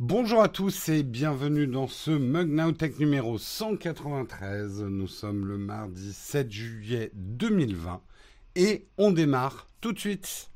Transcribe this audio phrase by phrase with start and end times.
[0.00, 4.82] Bonjour à tous et bienvenue dans ce Mug Now Tech numéro 193.
[4.82, 8.02] Nous sommes le mardi 7 juillet 2020
[8.56, 10.50] et on démarre tout de suite.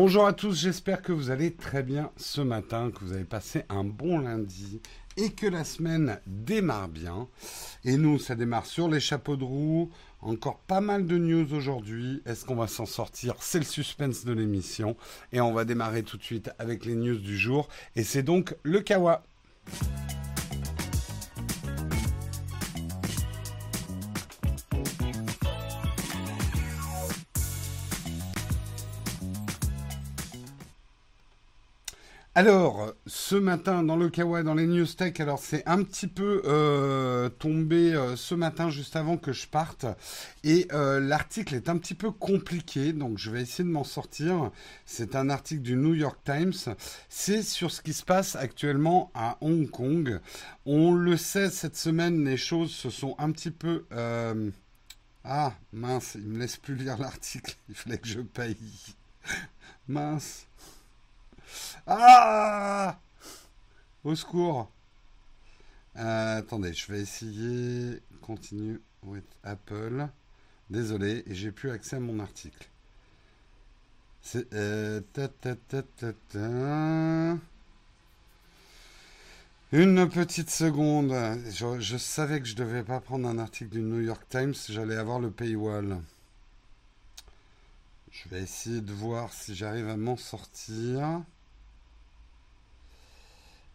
[0.00, 3.64] Bonjour à tous, j'espère que vous allez très bien ce matin, que vous avez passé
[3.68, 4.80] un bon lundi
[5.16, 7.26] et que la semaine démarre bien.
[7.84, 9.90] Et nous, ça démarre sur les chapeaux de roue.
[10.20, 12.22] Encore pas mal de news aujourd'hui.
[12.26, 13.34] Est-ce qu'on va s'en sortir?
[13.40, 14.96] C'est le suspense de l'émission.
[15.32, 17.68] Et on va démarrer tout de suite avec les news du jour.
[17.96, 19.24] Et c'est donc le Kawa.
[32.38, 36.40] Alors, ce matin dans le Kawa, dans les news tech, alors c'est un petit peu
[36.44, 39.86] euh, tombé euh, ce matin juste avant que je parte,
[40.44, 44.52] et euh, l'article est un petit peu compliqué, donc je vais essayer de m'en sortir.
[44.86, 46.76] C'est un article du New York Times.
[47.08, 50.20] C'est sur ce qui se passe actuellement à Hong Kong.
[50.64, 53.84] On le sait, cette semaine, les choses se sont un petit peu
[55.24, 57.56] ah mince, il me laisse plus lire l'article.
[57.68, 58.56] Il fallait que je paye.
[59.88, 60.47] mince.
[61.86, 62.98] Ah
[64.04, 64.70] Au secours
[65.96, 68.00] euh, Attendez, je vais essayer.
[68.22, 70.06] Continue with Apple.
[70.70, 72.68] Désolé, j'ai plus accès à mon article.
[74.22, 74.52] C'est.
[74.52, 75.00] Euh,
[79.72, 81.14] Une petite seconde.
[81.50, 84.54] Je, je, savais que je devais pas prendre un article du New York Times.
[84.68, 86.02] J'allais avoir le paywall.
[88.10, 91.22] Je vais essayer de voir si j'arrive à m'en sortir.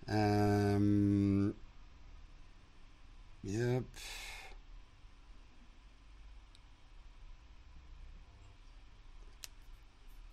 [0.09, 1.51] Euh...
[3.43, 3.83] Yep.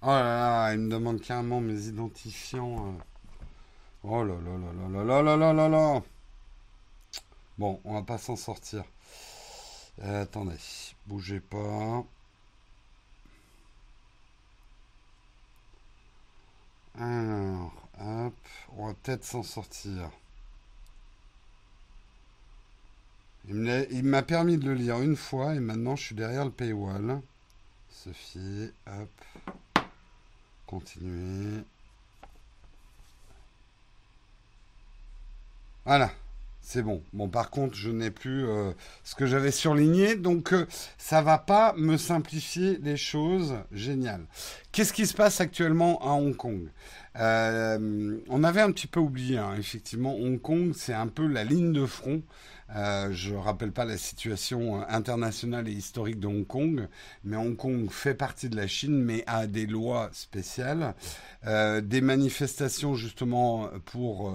[0.03, 0.09] Oh
[0.75, 2.89] il me demande carrément mes identifiants.
[2.89, 2.99] Euh.
[4.05, 6.03] Oh là là là là là là là là là
[7.59, 8.85] Bon, on va pas s'en sortir.
[10.03, 10.57] Euh, attendez,
[11.07, 12.05] bougez pas.
[16.99, 18.35] Alors, hop,
[18.77, 20.11] on va peut-être s'en sortir.
[23.49, 27.21] Il m'a permis de le lire une fois et maintenant je suis derrière le paywall.
[27.91, 29.55] Sophie, hop,
[30.71, 31.65] continuer.
[35.85, 36.11] Voilà,
[36.63, 37.03] c'est bon.
[37.13, 38.73] Bon, par contre, je n'ai plus euh,
[39.03, 40.67] ce que j'avais surligné, donc euh,
[40.99, 43.57] ça va pas me simplifier les choses.
[43.73, 44.21] Génial.
[44.71, 46.69] Qu'est-ce qui se passe actuellement à Hong Kong?
[47.19, 49.55] Euh, On avait un petit peu oublié, hein.
[49.59, 52.23] effectivement, Hong Kong, c'est un peu la ligne de front.
[52.73, 56.87] je ne rappelle pas la situation internationale et historique de Hong Kong,
[57.25, 60.95] mais Hong Kong fait partie de la Chine, mais a des lois spéciales,
[61.45, 64.33] des manifestations justement pour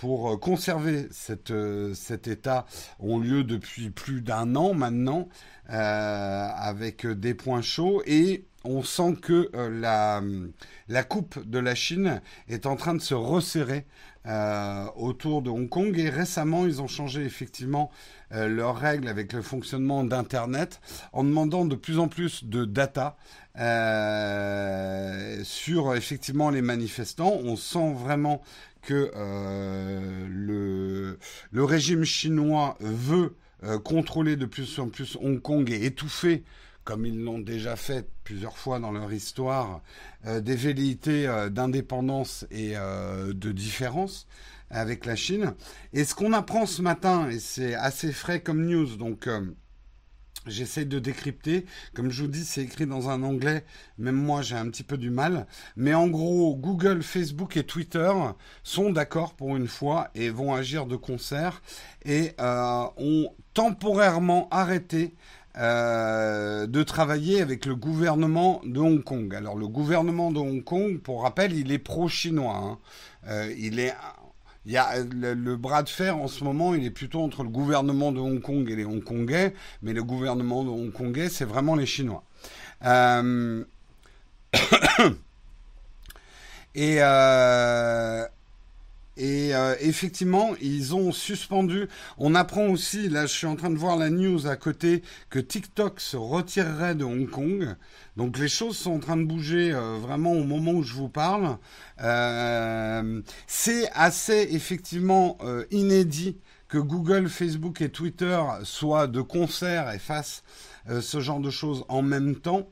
[0.00, 1.08] pour euh, conserver
[1.50, 2.64] euh, cet état
[3.00, 5.28] ont lieu depuis plus d'un an maintenant,
[5.68, 10.22] euh, avec des points chauds et on sent que la,
[10.88, 13.86] la coupe de la Chine est en train de se resserrer
[14.96, 17.90] autour de Hong Kong et récemment ils ont changé effectivement
[18.30, 20.82] leurs règles avec le fonctionnement d'Internet
[21.14, 23.16] en demandant de plus en plus de data
[25.42, 27.32] sur effectivement les manifestants.
[27.42, 28.42] On sent vraiment
[28.82, 31.16] que euh,
[31.52, 36.44] le, régime chinois veut euh, contrôler de plus en plus Hong Kong et étouffer,
[36.84, 39.82] comme ils l'ont déjà fait plusieurs fois dans leur histoire,
[40.26, 44.26] euh, des velléités d'indépendance et de différence
[44.70, 45.54] avec la Chine.
[45.92, 49.28] Et ce qu'on apprend ce matin, et c'est assez frais comme news, donc
[50.46, 51.66] J'essaie de décrypter.
[51.94, 53.64] Comme je vous dis, c'est écrit dans un anglais.
[53.98, 55.46] Même moi, j'ai un petit peu du mal.
[55.76, 58.12] Mais en gros, Google, Facebook et Twitter
[58.62, 61.62] sont d'accord pour une fois et vont agir de concert
[62.04, 65.14] et euh, ont temporairement arrêté
[65.58, 69.34] euh, de travailler avec le gouvernement de Hong Kong.
[69.34, 72.56] Alors le gouvernement de Hong Kong, pour rappel, il est pro-chinois.
[72.56, 72.78] Hein.
[73.26, 73.92] Euh, il est
[74.66, 77.48] il y a le, bras de fer en ce moment, il est plutôt entre le
[77.48, 81.86] gouvernement de Hong Kong et les Hongkongais, mais le gouvernement de Hongkongais, c'est vraiment les
[81.86, 82.24] Chinois.
[82.84, 83.64] Euh,
[86.74, 88.26] et, euh,
[89.20, 91.88] et euh, effectivement, ils ont suspendu.
[92.16, 95.38] On apprend aussi, là, je suis en train de voir la news à côté, que
[95.38, 97.76] TikTok se retirerait de Hong Kong.
[98.16, 101.10] Donc les choses sont en train de bouger euh, vraiment au moment où je vous
[101.10, 101.58] parle.
[102.00, 105.36] Euh, c'est assez effectivement
[105.70, 106.38] inédit
[106.68, 110.42] que Google, Facebook et Twitter soient de concert et fassent
[110.88, 112.70] ce genre de choses en même temps.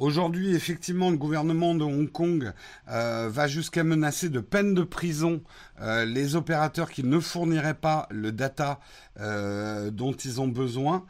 [0.00, 2.54] Aujourd'hui, effectivement, le gouvernement de Hong Kong
[2.88, 5.42] euh, va jusqu'à menacer de peine de prison
[5.82, 8.80] euh, les opérateurs qui ne fourniraient pas le data
[9.20, 11.04] euh, dont ils ont besoin.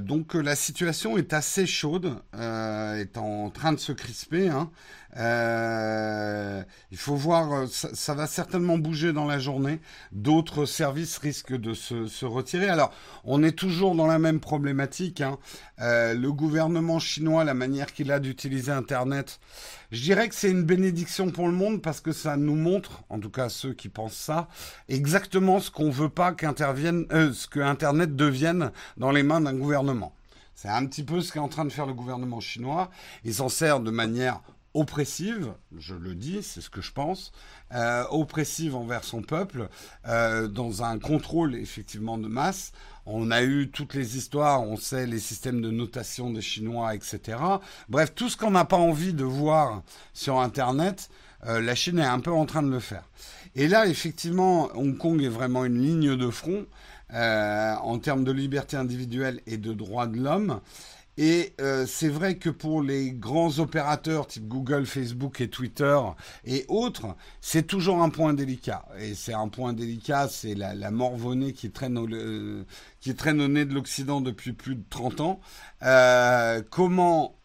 [0.00, 4.48] donc la situation est assez chaude, est en train de se crisper.
[4.48, 4.70] Hein.
[5.16, 6.62] Euh,
[6.92, 9.80] il faut voir, euh, ça, va certainement bouger dans la journée.
[10.12, 12.68] D'autres services risquent de se, retirer.
[12.68, 12.92] Alors,
[13.24, 15.20] on est toujours dans la même problématique.
[15.20, 15.38] Hein.
[15.80, 19.40] Euh, le gouvernement chinois, la manière qu'il a d'utiliser Internet,
[19.90, 23.18] je dirais que c'est une bénédiction pour le monde parce que ça nous montre, en
[23.18, 24.48] tout cas ceux qui pensent ça,
[24.88, 30.14] exactement ce qu'on veut pas qu'intervienne, ce que Internet devienne dans les mains d'un gouvernement.
[30.54, 32.90] C'est un petit peu ce qu'est en train de faire le gouvernement chinois.
[33.24, 34.42] Il s'en sert de manière
[34.74, 37.32] oppressive, je le dis, c'est ce que je pense,
[37.72, 39.68] euh, oppressive envers son peuple,
[40.06, 42.72] euh, dans un contrôle effectivement de masse.
[43.12, 47.38] On a eu toutes les histoires, on sait les systèmes de notation des Chinois, etc.
[47.88, 51.10] Bref, tout ce qu'on n'a pas envie de voir sur Internet,
[51.46, 53.02] euh, la Chine est un peu en train de le faire.
[53.56, 56.66] Et là, effectivement, Hong Kong est vraiment une ligne de front
[57.12, 60.60] en termes de liberté individuelle et de droits de l'homme.
[61.22, 66.00] Et euh, c'est vrai que pour les grands opérateurs type Google, Facebook et Twitter
[66.46, 68.86] et autres, c'est toujours un point délicat.
[68.98, 72.08] Et c'est un point délicat, c'est la, la morvonnée qui traîne, au,
[73.00, 75.40] qui traîne au nez de l'Occident depuis plus de 30 ans.
[75.82, 77.36] Euh, comment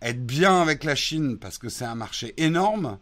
[0.00, 2.98] être bien avec la Chine parce que c'est un marché énorme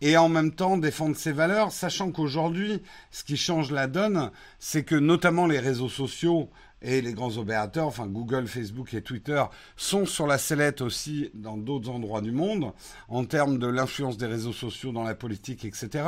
[0.00, 4.82] et en même temps défendre ses valeurs, sachant qu'aujourd'hui, ce qui change la donne, c'est
[4.82, 6.48] que notamment les réseaux sociaux
[6.82, 9.42] et les grands opérateurs, enfin Google, Facebook et Twitter,
[9.76, 12.72] sont sur la sellette aussi dans d'autres endroits du monde
[13.08, 16.04] en termes de l'influence des réseaux sociaux dans la politique, etc.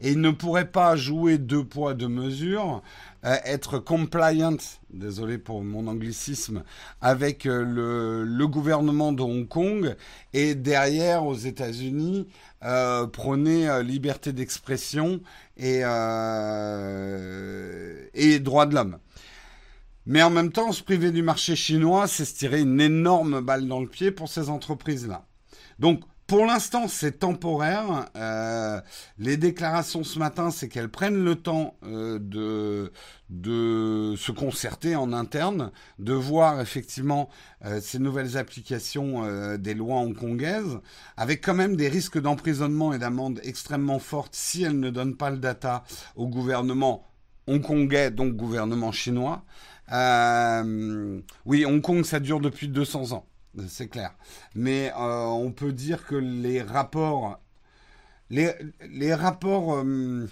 [0.00, 2.82] Et ils ne pourraient pas jouer deux poids, deux mesures,
[3.24, 4.56] euh, être compliant,
[4.92, 6.62] désolé pour mon anglicisme,
[7.00, 9.94] avec euh, le, le, gouvernement de Hong Kong
[10.32, 12.26] et derrière aux États-Unis
[12.64, 15.20] euh, prôner euh, liberté d'expression
[15.56, 15.80] et,
[18.14, 18.98] et droits de l'homme.
[20.06, 23.68] Mais en même temps, se priver du marché chinois, c'est se tirer une énorme balle
[23.68, 25.26] dans le pied pour ces entreprises-là.
[25.78, 28.06] Donc, pour l'instant, c'est temporaire.
[28.14, 28.80] Euh,
[29.18, 32.20] les déclarations ce matin, c'est qu'elles prennent le temps euh,
[33.28, 37.30] de, se concerter en interne, de voir effectivement
[37.64, 40.78] euh, ces nouvelles applications des lois hongkongaises,
[41.16, 45.30] avec quand même des risques d'emprisonnement et d'amende extrêmement fortes si elles ne donnent pas
[45.30, 45.82] le data
[46.14, 47.10] au gouvernement
[47.48, 49.44] hongkongais, donc gouvernement chinois.
[49.92, 53.26] Euh, oui, Hong Kong, ça dure depuis 200 ans,
[53.68, 54.14] c'est clair.
[54.54, 57.40] Mais euh, on peut dire que les rapports,
[58.30, 60.28] les, rapports, euh,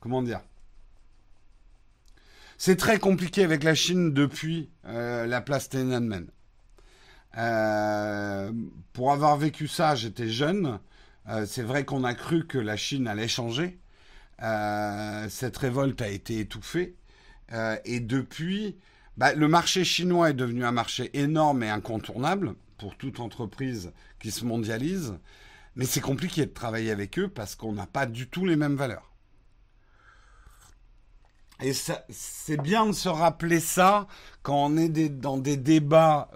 [0.00, 0.40] comment dire?
[2.58, 6.26] C'est très compliqué avec la Chine depuis la place Tiananmen.
[8.92, 10.78] pour avoir vécu ça, j'étais jeune.
[11.46, 13.78] c'est vrai qu'on a cru que la Chine allait changer.
[14.38, 16.96] cette révolte a été étouffée.
[17.52, 18.76] Euh, et depuis,
[19.16, 24.30] bah, le marché chinois est devenu un marché énorme et incontournable pour toute entreprise qui
[24.30, 25.14] se mondialise.
[25.76, 28.76] Mais c'est compliqué de travailler avec eux parce qu'on n'a pas du tout les mêmes
[28.76, 29.10] valeurs.
[31.62, 34.08] Et c'est bien de se rappeler ça
[34.42, 36.28] quand on est dans des débats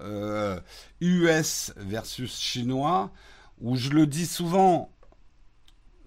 [1.00, 3.10] US euh, versus chinois,
[3.60, 4.92] où je le dis souvent,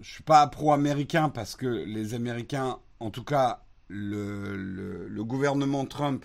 [0.00, 3.62] je suis pas pro-américain parce que les Américains, en tout cas
[3.92, 6.24] le, gouvernement Trump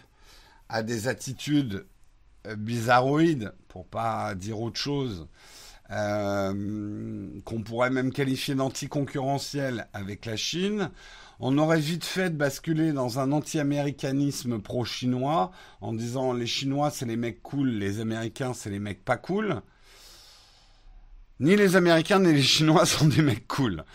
[0.70, 1.86] a des attitudes
[2.48, 5.28] euh, bizarroïdes, pour pas dire autre chose,
[5.92, 10.92] euh, qu'on pourrait même qualifier d'anticoncurrentiel avec la Chine,
[11.40, 17.06] on aurait vite fait de basculer dans un anti-américanisme pro-chinois en disant les Chinois c'est
[17.06, 19.62] les mecs cool, les Américains c'est les mecs pas cool.
[21.40, 23.86] Ni les Américains ni les Chinois sont des mecs cool.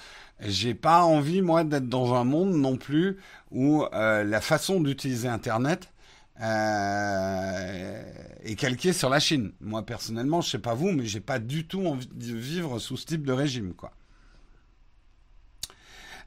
[0.44, 3.18] J'ai pas envie, moi, d'être dans un monde non plus
[3.52, 5.92] où euh, la façon d'utiliser Internet
[6.40, 8.02] euh,
[8.42, 9.52] est calquée sur la Chine.
[9.60, 12.96] Moi, personnellement, je sais pas vous, mais j'ai pas du tout envie de vivre sous
[12.96, 13.92] ce type de régime, quoi.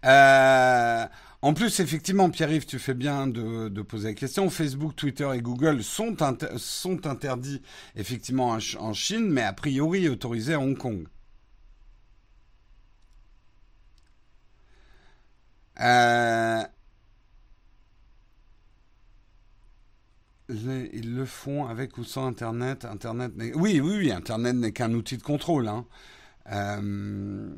[0.05, 1.05] Euh,
[1.41, 4.49] en plus, effectivement, Pierre-Yves, tu fais bien de, poser la question.
[4.49, 6.15] Facebook, Twitter et Google sont,
[6.57, 7.61] sont interdits
[7.95, 11.05] effectivement en, en Chine, mais a priori autorisés à Hong Kong.
[15.81, 16.63] Euh,
[20.49, 22.85] ils le font avec ou sans Internet.
[22.85, 25.67] Internet oui, oui, oui, Internet n'est qu'un outil de contrôle.
[25.67, 25.85] Hein.
[26.51, 27.49] Euh,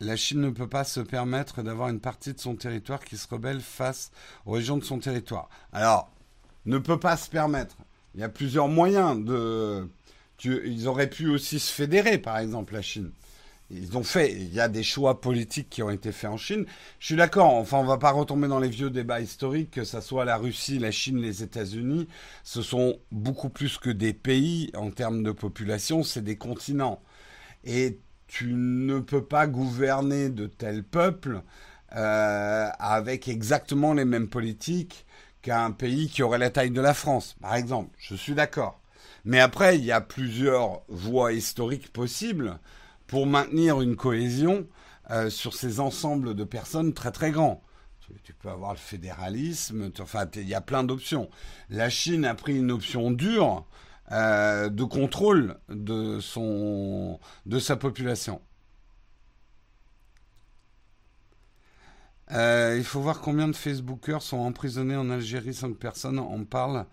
[0.00, 3.28] la Chine ne peut pas se permettre d'avoir une partie de son territoire qui se
[3.28, 4.10] rebelle face
[4.46, 5.48] aux régions de son territoire.
[5.72, 6.10] Alors,
[6.66, 7.76] ne peut pas se permettre.
[8.14, 9.88] Il y a plusieurs moyens de.
[10.44, 13.12] ils auraient pu aussi se fédérer, par exemple, la Chine.
[13.74, 14.32] Ils ont fait.
[14.32, 16.66] Il y a des choix politiques qui ont été faits en Chine.
[16.98, 17.54] Je suis d'accord.
[17.54, 20.78] Enfin, on va pas retomber dans les vieux débats historiques, que ce soit la Russie,
[20.78, 22.06] la Chine, les États-Unis.
[22.44, 26.02] Ce sont beaucoup plus que des pays en termes de population.
[26.02, 27.00] C'est des continents.
[27.64, 31.42] Et tu ne peux pas gouverner de tels peuples
[31.96, 35.06] euh, avec exactement les mêmes politiques
[35.40, 37.90] qu'un pays qui aurait la taille de la France, par exemple.
[37.98, 38.80] Je suis d'accord.
[39.24, 42.58] Mais après, il y a plusieurs voies historiques possibles
[43.12, 44.66] pour maintenir une cohésion
[45.10, 47.62] euh, sur ces ensembles de personnes très très grands.
[48.24, 51.28] Tu, peux avoir le fédéralisme, enfin, il y a plein d'options.
[51.68, 53.66] La Chine a pris une option dure
[54.12, 58.40] euh, de contrôle de, son, de sa population.
[62.30, 66.44] Euh, il faut voir combien de Facebookers sont emprisonnés en Algérie sans que personne en
[66.44, 66.86] parle,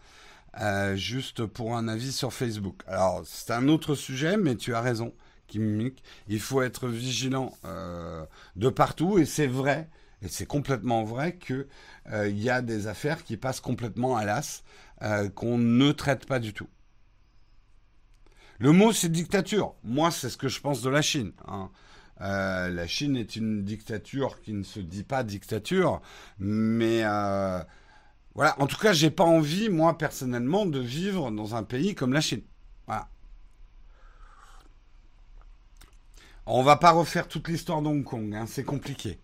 [0.95, 2.81] juste pour un avis sur Facebook.
[2.87, 5.13] Alors, c'est un autre sujet, mais tu as raison,
[5.55, 7.53] Il faut être vigilant
[8.55, 9.89] de partout, et c'est vrai,
[10.21, 11.65] et c'est complètement vrai qu'il
[12.37, 14.63] y a des affaires qui passent complètement à l'as,
[15.35, 16.67] qu'on ne traite pas du tout.
[18.59, 19.73] Le mot, c'est dictature.
[19.83, 21.31] Moi, c'est ce que je pense de la Chine.
[21.47, 21.71] Hein.
[22.19, 26.01] Euh, la Chine est une dictature qui ne se dit pas dictature,
[26.37, 27.63] mais euh,
[28.35, 28.61] voilà.
[28.61, 32.19] En tout cas, j'ai pas envie, moi personnellement, de vivre dans un pays comme la
[32.19, 32.41] Chine.
[32.85, 33.07] Voilà.
[36.51, 38.33] On va pas refaire toute l'histoire d'Hong Kong.
[38.33, 38.45] Hein.
[38.47, 39.19] c'est compliqué.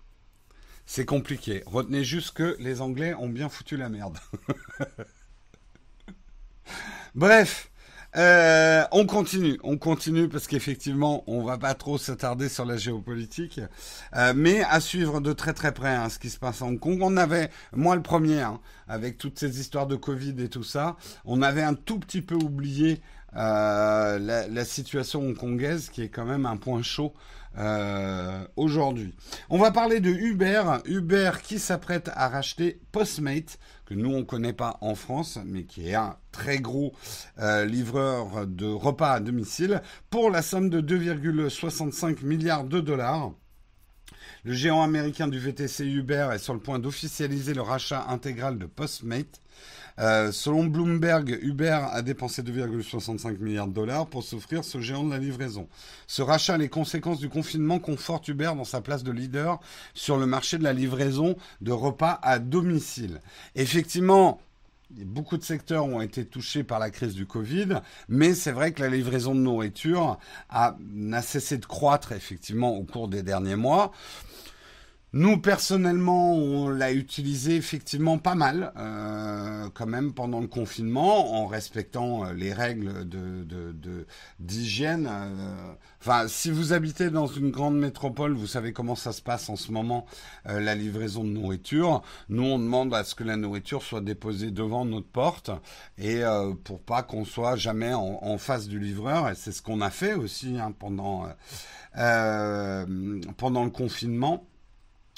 [0.86, 1.63] C'est compliqué.
[1.65, 4.20] Retenez juste que les Anglais ont bien foutu la merde.
[7.15, 7.72] Bref.
[8.15, 13.60] Euh, on continue, on continue parce qu'effectivement, on va pas trop s'attarder sur la géopolitique,
[14.15, 16.79] euh, mais à suivre de très très près hein, ce qui se passe à Hong
[16.79, 17.00] Kong.
[17.01, 20.96] On avait, moi le premier, hein, avec toutes ces histoires de Covid et tout ça,
[21.25, 23.01] on avait un tout petit peu oublié
[23.36, 27.13] la, la, situation hongkongaise qui est quand même un point chaud
[27.58, 29.13] euh, aujourd'hui.
[29.50, 30.63] On va parler de Uber.
[30.86, 35.88] Uber qui s'apprête à racheter Postmate, que nous on connaît pas en France, mais qui
[35.88, 36.94] est un très gros
[37.39, 43.32] euh, livreur de repas à domicile, pour la somme de 2,65 milliards de dollars.
[44.44, 48.65] Le géant américain du VTC Uber est sur le point d'officialiser le rachat intégral de
[48.65, 49.39] Postmate.
[50.00, 55.12] Euh, selon Bloomberg, Uber a dépensé 2,65 milliards de dollars pour s'offrir ce géant de
[55.12, 55.68] la livraison.
[56.08, 59.60] Ce rachat, les conséquences du confinement confortent Uber dans sa place de leader
[59.94, 63.22] sur le marché de la livraison de repas à domicile.
[63.56, 64.40] Effectivement,
[64.92, 68.82] Beaucoup de secteurs ont été touchés par la crise du Covid, mais c'est vrai que
[68.82, 70.20] la livraison de nourriture
[70.80, 73.92] n'a cessé de croître effectivement au cours des derniers mois.
[75.17, 81.48] Nous, personnellement, on l'a utilisé effectivement pas mal, euh, quand même, pendant le confinement, en
[81.48, 84.05] respectant euh, les règles de,
[84.41, 85.07] d'hygiène.
[85.10, 85.74] Euh.
[86.01, 89.55] Enfin, si vous habitez dans une grande métropole, vous savez comment ça se passe en
[89.55, 90.05] ce moment,
[90.43, 92.03] la livraison de nourriture.
[92.27, 95.50] Nous, on demande à ce que la nourriture soit déposée devant notre porte,
[95.98, 96.24] et
[96.65, 99.29] pour pas qu'on soit jamais en, face du livreur.
[99.29, 101.25] Et c'est ce qu'on a fait aussi hein, pendant,
[101.95, 104.45] pendant le confinement.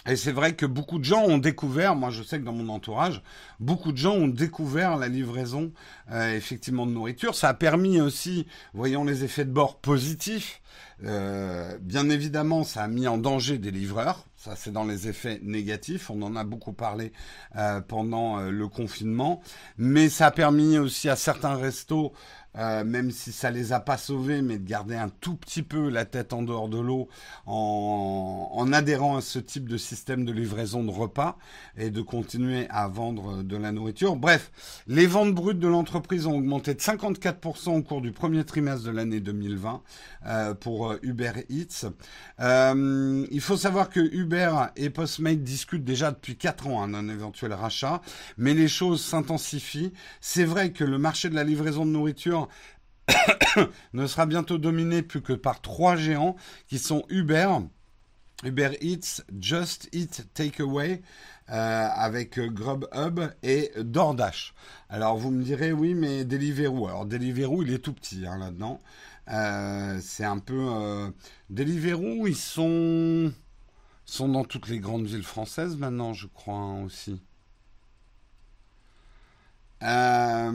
[0.07, 2.69] Et c'est vrai que beaucoup de gens ont découvert, moi je sais que dans mon
[2.69, 3.21] entourage,
[3.59, 5.71] beaucoup de gens ont découvert la livraison
[6.11, 7.35] euh, effectivement de nourriture.
[7.35, 10.61] Ça a permis aussi, voyons les effets de bord positifs.
[11.03, 14.25] Euh, bien évidemment, ça a mis en danger des livreurs.
[14.37, 16.09] Ça, c'est dans les effets négatifs.
[16.09, 17.11] On en a beaucoup parlé
[17.57, 19.41] euh, pendant le confinement.
[19.77, 22.13] Mais ça a permis aussi à certains restos
[22.57, 25.89] euh, même si ça les a pas sauvés, mais de garder un tout petit peu
[25.89, 27.07] la tête en dehors de l'eau
[27.45, 31.37] en, en, adhérant à ce type de système de livraison de repas
[31.77, 34.15] et de continuer à vendre de la nourriture.
[34.15, 34.51] Bref,
[34.87, 38.91] les ventes brutes de l'entreprise ont augmenté de 54% au cours du premier trimestre de
[38.91, 39.81] l'année 2020
[40.25, 41.85] euh, pour euh, Uber Eats.
[42.39, 47.07] Euh, il faut savoir que Uber et Postmate discutent déjà depuis 4 ans hein, d'un
[47.09, 48.01] éventuel rachat,
[48.37, 49.93] mais les choses s'intensifient.
[50.21, 52.46] C'est vrai que le marché de la livraison de nourriture
[53.93, 56.35] ne sera bientôt dominé plus que par trois géants
[56.67, 57.47] qui sont Uber,
[58.43, 61.01] Uber Eats, Just Eat Takeaway,
[61.49, 64.53] euh, avec Grubhub et DoorDash.
[64.89, 66.87] Alors vous me direz oui mais Deliveroo.
[66.87, 68.81] Alors Deliveroo il est tout petit hein, là-dedans.
[69.29, 71.09] Euh, c'est un peu euh,
[71.49, 73.31] Deliveroo ils sont
[74.05, 77.21] sont dans toutes les grandes villes françaises maintenant, je crois hein, aussi.
[79.83, 80.51] Euh,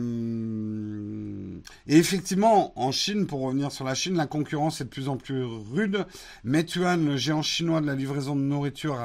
[1.87, 5.17] et effectivement, en Chine, pour revenir sur la Chine, la concurrence est de plus en
[5.17, 6.07] plus rude.
[6.45, 8.99] Meituan, le géant chinois de la livraison de nourriture,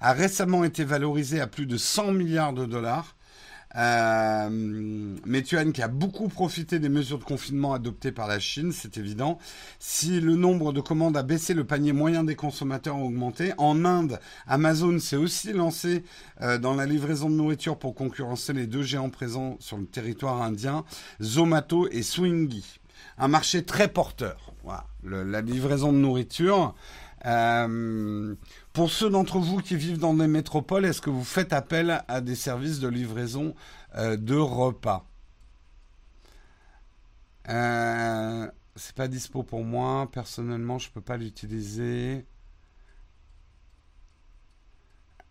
[0.00, 3.16] a récemment été valorisé à plus de 100 milliards de dollars.
[3.76, 4.48] Euh,
[5.24, 9.38] Metuan qui a beaucoup profité des mesures de confinement adoptées par la Chine, c'est évident.
[9.78, 13.52] Si le nombre de commandes a baissé, le panier moyen des consommateurs a augmenté.
[13.58, 16.04] En Inde, Amazon s'est aussi lancé
[16.40, 20.42] euh, dans la livraison de nourriture pour concurrencer les deux géants présents sur le territoire
[20.42, 20.84] indien,
[21.20, 22.80] Zomato et Swiggy.
[23.18, 24.52] Un marché très porteur.
[24.62, 26.74] Voilà, la livraison de nourriture.
[27.26, 28.34] Euh,
[28.74, 32.20] pour ceux d'entre vous qui vivent dans des métropoles, est-ce que vous faites appel à
[32.20, 33.54] des services de livraison
[33.96, 35.06] euh, de repas?
[37.48, 40.10] Euh, C'est pas dispo pour moi.
[40.12, 42.26] Personnellement, je peux pas l'utiliser.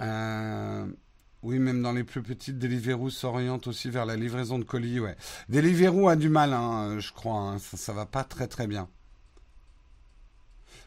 [0.02, 0.86] Euh,
[1.44, 5.00] oui, même dans les plus petites, Deliveroo s'oriente aussi vers la livraison de colis.
[5.00, 5.18] Ouais.
[5.50, 7.40] Deliveroo a du mal, hein, je crois.
[7.40, 7.60] Hein.
[7.60, 8.90] ça, ça va pas très très bien.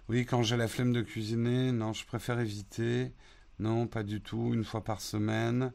[0.08, 3.12] Oui, quand j'ai la flemme de cuisiner, non, je préfère éviter.
[3.58, 5.72] Non, pas du tout, une fois par semaine.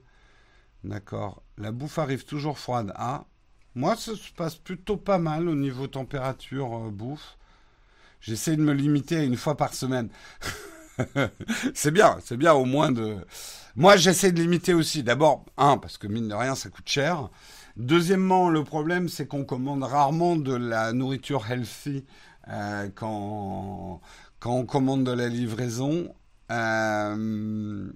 [0.85, 1.43] D'accord.
[1.57, 2.93] La bouffe arrive toujours froide.
[2.95, 3.25] Ah,
[3.75, 7.37] moi, ça se passe plutôt pas mal au niveau température euh, bouffe.
[8.21, 10.09] J'essaie de me limiter à une fois par semaine.
[11.73, 13.17] c'est bien, c'est bien au moins de...
[13.75, 15.03] Moi, j'essaie de limiter aussi.
[15.03, 17.29] D'abord, un, parce que mine de rien, ça coûte cher.
[17.77, 22.05] Deuxièmement, le problème, c'est qu'on commande rarement de la nourriture healthy
[22.49, 24.01] euh, quand,
[24.41, 26.13] quand on commande de la livraison.
[26.51, 27.89] Euh,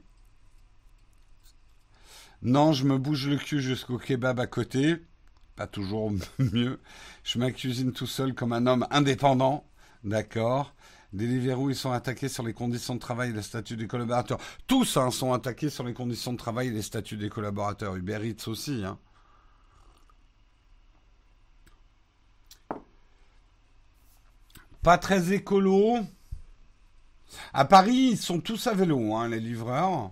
[2.43, 4.97] non, je me bouge le cul jusqu'au kebab à côté.
[5.57, 6.79] Pas toujours mieux.
[7.23, 9.65] Je me cuisine tout seul comme un homme indépendant.
[10.03, 10.73] D'accord.
[11.13, 14.39] Deliveroo, ils sont attaqués sur les conditions de travail et le statut des collaborateurs.
[14.67, 17.95] Tous hein, sont attaqués sur les conditions de travail et les statuts des collaborateurs.
[17.95, 18.83] Uber Eats aussi.
[18.85, 18.99] Hein.
[24.83, 26.05] Pas très écolo.
[27.53, 30.11] À Paris, ils sont tous à vélo, hein, les livreurs.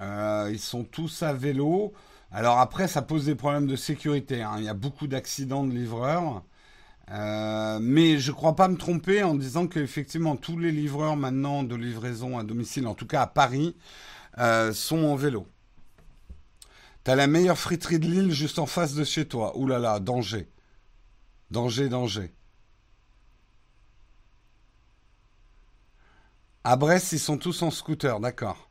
[0.00, 1.92] Euh, ils sont tous à vélo.
[2.32, 4.42] Alors après, ça pose des problèmes de sécurité.
[4.42, 4.54] Hein.
[4.58, 6.42] Il y a beaucoup d'accidents de livreurs.
[7.10, 11.62] Euh, mais je ne crois pas me tromper en disant qu'effectivement tous les livreurs maintenant
[11.62, 13.76] de livraison à domicile, en tout cas à Paris,
[14.38, 15.46] euh, sont en vélo.
[17.04, 19.56] T'as la meilleure friterie de l'île juste en face de chez toi.
[19.58, 20.48] Ouh là là, danger.
[21.50, 22.32] Danger, danger.
[26.64, 28.70] À Brest, ils sont tous en scooter, d'accord.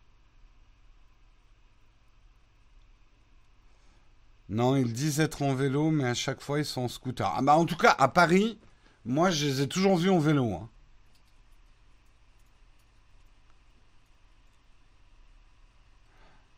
[4.50, 7.32] Non, ils disent être en vélo, mais à chaque fois, ils sont en scooter.
[7.36, 8.58] Ah bah en tout cas, à Paris,
[9.06, 10.54] moi, je les ai toujours vus en vélo.
[10.54, 10.70] Hein.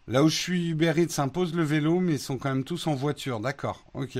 [0.08, 2.88] Là où je suis, Uber Eats impose le vélo, mais ils sont quand même tous
[2.88, 3.40] en voiture.
[3.40, 4.20] D'accord, ok.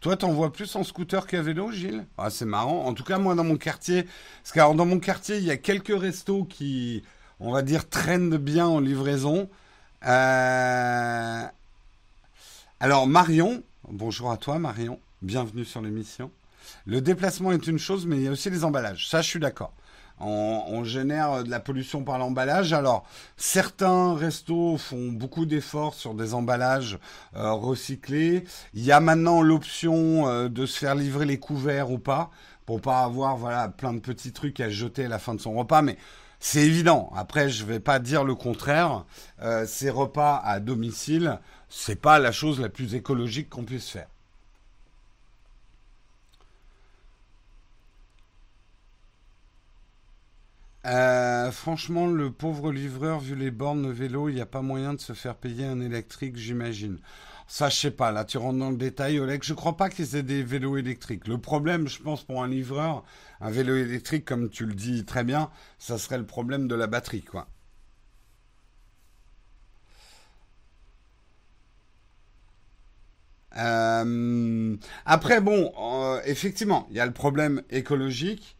[0.00, 2.06] Toi, t'en vois plus en scooter qu'à vélo, Gilles?
[2.18, 2.84] Ah, C'est marrant.
[2.84, 4.04] En tout cas, moi, dans mon quartier,
[4.42, 7.02] parce que dans mon quartier, il y a quelques restos qui,
[7.40, 9.48] on va dire, traînent bien en livraison.
[10.06, 11.42] Euh,
[12.78, 15.00] alors, Marion, bonjour à toi, Marion.
[15.20, 16.30] Bienvenue sur l'émission.
[16.86, 19.08] Le déplacement est une chose, mais il y a aussi les emballages.
[19.08, 19.72] Ça, je suis d'accord
[20.20, 22.72] on, génère de la pollution par l'emballage.
[22.72, 23.04] Alors,
[23.36, 26.98] certains restos font beaucoup d'efforts sur des emballages
[27.36, 28.44] euh, recyclés.
[28.74, 32.30] Il y a maintenant l'option euh, de se faire livrer les couverts ou pas,
[32.66, 35.54] pour pas avoir voilà plein de petits trucs à jeter à la fin de son
[35.54, 35.82] repas.
[35.82, 35.96] Mais
[36.40, 37.10] c'est évident.
[37.16, 39.04] Après, je vais pas dire le contraire.
[39.42, 44.08] Euh, ces repas à domicile, c'est pas la chose la plus écologique qu'on puisse faire.
[50.86, 54.94] Euh, franchement, le pauvre livreur, vu les bornes de vélo, il n'y a pas moyen
[54.94, 56.98] de se faire payer un électrique, j'imagine.
[57.46, 58.12] Ça, je sais pas.
[58.12, 59.42] Là, tu rentres dans le détail, Oleg.
[59.42, 61.26] Je crois pas qu'ils aient des vélos électriques.
[61.28, 63.04] Le problème, je pense, pour un livreur,
[63.40, 66.86] un vélo électrique, comme tu le dis très bien, ça serait le problème de la
[66.86, 67.48] batterie, quoi.
[73.56, 78.56] Euh, après, bon, euh, effectivement, il y a le problème écologique.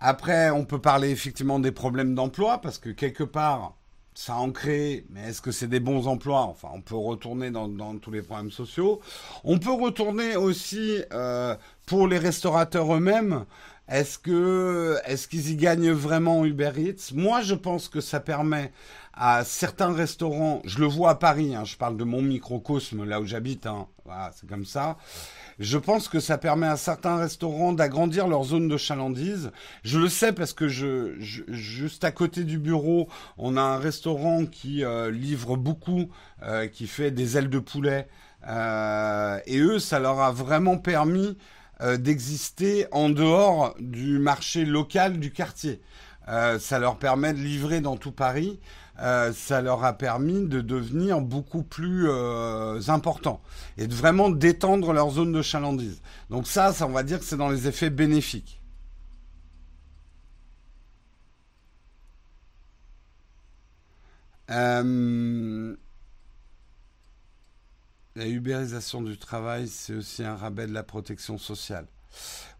[0.00, 3.74] Après, on peut parler effectivement des problèmes d'emploi, parce que quelque part,
[4.14, 6.42] ça en crée, mais est-ce que c'est des bons emplois?
[6.42, 9.00] Enfin, on peut retourner dans, tous les problèmes sociaux.
[9.44, 11.54] On peut retourner aussi euh,
[11.86, 13.44] pour les restaurateurs eux-mêmes.
[13.88, 17.12] Est-ce que est-ce qu'ils y gagnent vraiment Uber Eats?
[17.14, 18.72] Moi, je pense que ça permet
[19.12, 23.20] à certains restaurants, je le vois à Paris, hein, je parle de mon microcosme là
[23.20, 24.96] où j'habite, hein, voilà, c'est comme ça.
[25.60, 29.52] Je pense que ça permet à certains restaurants d'agrandir leur zone de chalandise.
[29.84, 31.16] Je le sais parce que je,
[31.48, 36.08] juste à côté du bureau, on a un restaurant qui euh, livre beaucoup,
[36.42, 38.08] euh, qui fait des ailes de poulet.
[38.48, 41.36] Euh, et eux, ça leur a vraiment permis
[41.98, 45.80] d'exister en dehors du marché local du quartier.
[46.26, 48.60] ça leur permet de livrer dans tout Paris.
[49.00, 53.40] Euh, ça leur a permis de devenir beaucoup plus euh, importants
[53.78, 56.02] et de vraiment détendre leur zone de chalandise.
[56.28, 58.60] Donc ça, on va dire que c'est dans les effets bénéfiques.
[64.50, 65.74] Euh,
[68.16, 71.86] la ubérisation du travail, c'est aussi un rabais de la protection sociale.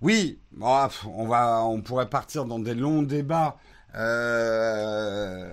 [0.00, 3.58] Oui, on va, on pourrait partir dans des longs débats.
[3.96, 5.52] Euh,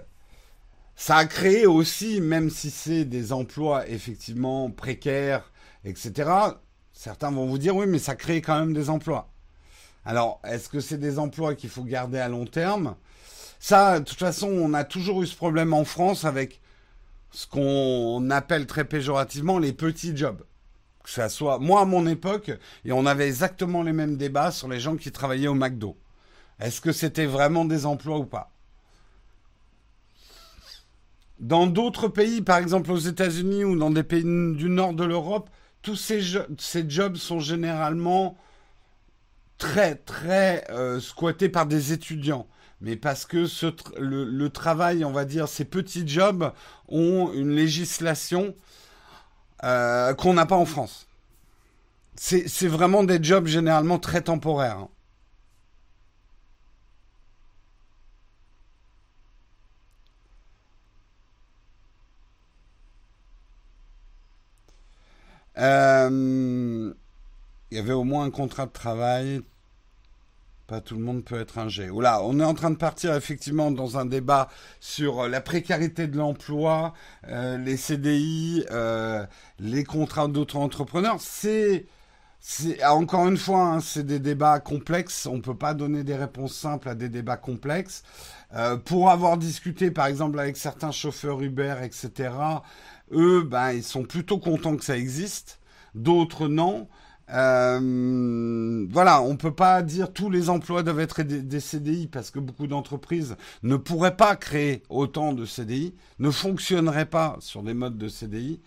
[0.99, 5.53] ça a créé aussi, même si c'est des emplois effectivement précaires,
[5.85, 6.29] etc.,
[6.91, 9.29] certains vont vous dire oui, mais ça crée quand même des emplois.
[10.05, 12.95] Alors, est-ce que c'est des emplois qu'il faut garder à long terme?
[13.59, 16.59] Ça, de toute façon, on a toujours eu ce problème en France avec
[17.31, 20.43] ce qu'on appelle très péjorativement les petits jobs.
[21.03, 22.51] Que ça soit, moi à mon époque,
[22.85, 25.95] et on avait exactement les mêmes débats sur les gens qui travaillaient au McDo.
[26.59, 28.56] Est-ce que c'était vraiment des emplois ou pas?
[31.39, 35.49] Dans d'autres pays, par exemple aux États-Unis ou dans des pays du nord de l'Europe,
[35.81, 36.21] tous ces,
[36.89, 38.37] jobs sont généralement
[39.57, 42.47] très, très euh, squattés par des étudiants.
[42.81, 43.47] Mais parce que
[43.99, 46.51] le, travail, on va dire, ces petits jobs
[46.87, 48.55] ont une législation
[49.63, 51.07] euh, qu'on n'a pas en France.
[52.15, 54.87] C'est vraiment des jobs généralement très temporaires.
[65.57, 66.93] Euh,
[67.71, 69.41] il y avait au moins un contrat de travail.
[70.67, 71.89] Pas tout le monde peut être un G.
[71.89, 74.49] Oula, on est en train de partir effectivement dans un débat
[74.81, 76.93] sur la précarité de l'emploi,
[77.29, 79.25] euh, les CDI, euh,
[79.59, 81.21] les contrats d'autres entrepreneurs.
[81.21, 81.85] C'est
[82.85, 85.25] encore une fois, hein, c'est des débats complexes.
[85.25, 88.03] On ne peut pas donner des réponses simples à des débats complexes.
[88.85, 92.29] pour avoir discuté, par exemple, avec certains chauffeurs Uber, etc
[93.11, 95.59] eux, ben, ils sont plutôt contents que ça existe.
[95.95, 96.87] D'autres, non.
[97.29, 102.39] Euh, voilà, on peut pas dire tous les emplois doivent être des, CDI parce que
[102.39, 107.97] beaucoup d'entreprises ne pourraient pas créer autant de CDI, ne fonctionneraient pas sur des modes
[107.97, 108.61] de CDI.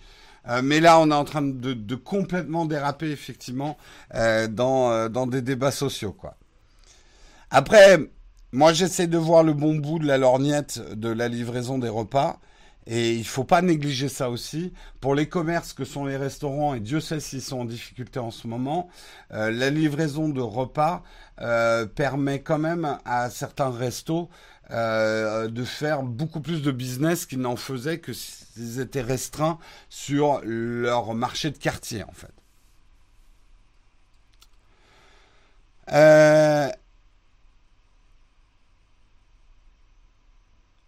[0.49, 3.77] Euh, mais là, on est en train de, complètement déraper effectivement
[4.15, 6.37] euh, dans, dans des débats sociaux, quoi.
[7.51, 7.99] Après,
[8.53, 12.39] moi, j'essaie de voir le bon bout de la lorgnette de la livraison des repas.
[12.87, 14.73] Et il faut pas négliger ça aussi.
[15.01, 18.31] Pour les commerces que sont les restaurants, et Dieu sait s'ils sont en difficulté en
[18.31, 18.89] ce moment,
[19.33, 21.03] euh, la livraison de repas
[21.41, 24.29] euh, permet quand même à certains restos
[24.71, 30.41] euh, de faire beaucoup plus de business qu'ils n'en faisaient que s'ils étaient restreints sur
[30.45, 32.33] leur marché de quartier en fait.
[35.93, 36.71] Euh,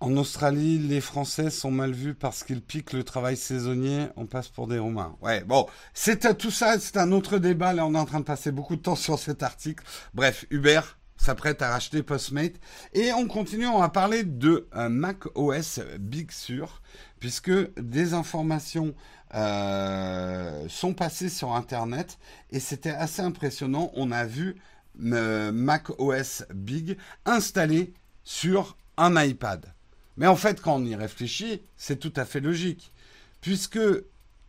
[0.02, 4.08] En Australie, les Français sont mal vus parce qu'ils piquent le travail saisonnier.
[4.16, 5.16] On passe pour des Romains.
[5.22, 7.72] Ouais, bon, c'est tout ça, c'est un autre débat.
[7.72, 9.84] Là, on est en train de passer beaucoup de temps sur cet article.
[10.12, 10.80] Bref, Uber
[11.22, 12.54] s'apprête à racheter Postmate.
[12.92, 16.82] Et on continue, on va parler de un Mac OS Big Sur,
[17.20, 18.94] puisque des informations
[19.34, 22.18] euh, sont passées sur Internet
[22.50, 23.92] et c'était assez impressionnant.
[23.94, 24.56] On a vu
[25.04, 29.72] euh, Mac OS Big installé sur un iPad.
[30.16, 32.92] Mais en fait, quand on y réfléchit, c'est tout à fait logique.
[33.40, 33.80] Puisque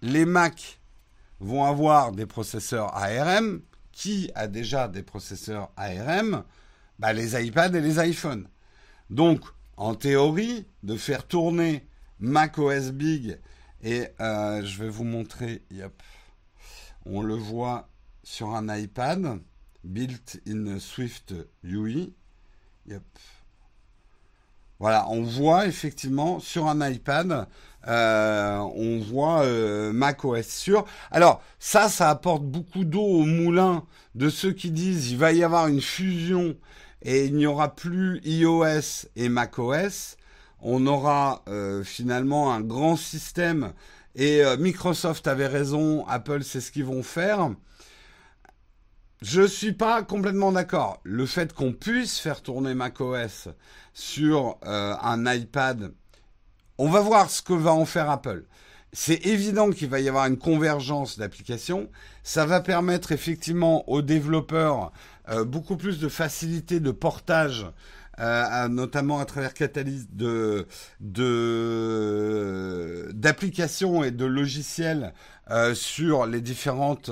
[0.01, 0.81] les Mac
[1.39, 3.61] vont avoir des processeurs ARM,
[3.93, 6.43] qui a déjà des processeurs ARM
[6.99, 8.49] bah, Les iPads et les iPhones.
[9.09, 9.41] Donc,
[9.77, 11.87] en théorie, de faire tourner
[12.19, 13.37] Mac OS Big,
[13.81, 15.61] et euh, je vais vous montrer,
[17.05, 17.89] on le voit
[18.23, 19.39] sur un iPad,
[19.83, 22.13] built in Swift UI.
[22.87, 23.03] Yep.
[24.83, 27.47] Voilà, on voit effectivement sur un iPad,
[27.87, 30.83] euh, on voit euh, Mac sur.
[31.09, 35.41] Alors ça, ça apporte beaucoup d'eau au moulin de ceux qui disent il va y
[35.41, 36.57] avoir une fusion
[37.01, 40.17] et il n'y aura plus iOS et Mac OS.
[40.59, 43.71] On aura euh, finalement un grand système
[44.15, 47.51] et Microsoft avait raison, Apple c'est ce qu'ils vont faire.
[49.23, 50.99] Je suis pas complètement d'accord.
[51.03, 53.47] Le fait qu'on puisse faire tourner macOS
[53.93, 55.93] sur euh, un iPad,
[56.77, 58.43] on va voir ce que va en faire Apple.
[58.91, 61.89] C'est évident qu'il va y avoir une convergence d'applications.
[62.21, 64.91] Ça va permettre effectivement aux développeurs
[65.29, 67.65] euh, beaucoup plus de facilité de portage,
[68.19, 70.67] euh, notamment à travers Catalyst, de
[73.13, 75.13] d'applications et de logiciels
[75.73, 77.11] sur les différentes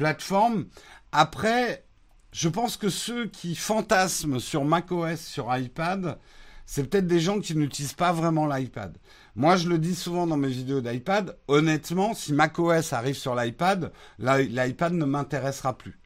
[0.00, 0.64] plateforme.
[1.12, 1.84] Après,
[2.32, 6.18] je pense que ceux qui fantasment sur macOS, sur iPad,
[6.64, 8.96] c'est peut-être des gens qui n'utilisent pas vraiment l'iPad.
[9.36, 13.92] Moi, je le dis souvent dans mes vidéos d'iPad, honnêtement, si macOS arrive sur l'iPad,
[14.18, 15.98] l'iPad ne m'intéressera plus.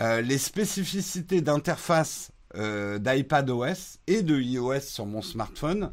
[0.00, 5.92] Euh, les spécificités d'interface euh, d'iPadOS et de iOS sur mon smartphone,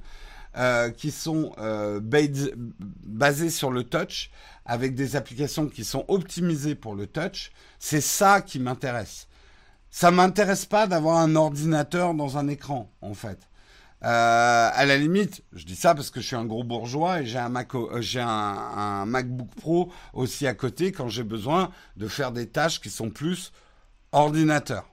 [0.56, 1.52] euh, qui sont
[2.00, 4.32] basées sur le touch,
[4.66, 7.52] avec des applications qui sont optimisées pour le touch.
[7.80, 9.28] C'est ça qui m'intéresse.
[9.90, 13.48] Ça m'intéresse pas d'avoir un ordinateur dans un écran, en fait.
[14.04, 17.26] Euh, à la limite, je dis ça parce que je suis un gros bourgeois et
[17.26, 22.82] j'ai un, euh, MacBook Pro aussi à côté quand j'ai besoin de faire des tâches
[22.82, 23.54] qui sont plus
[24.12, 24.90] ordinateur.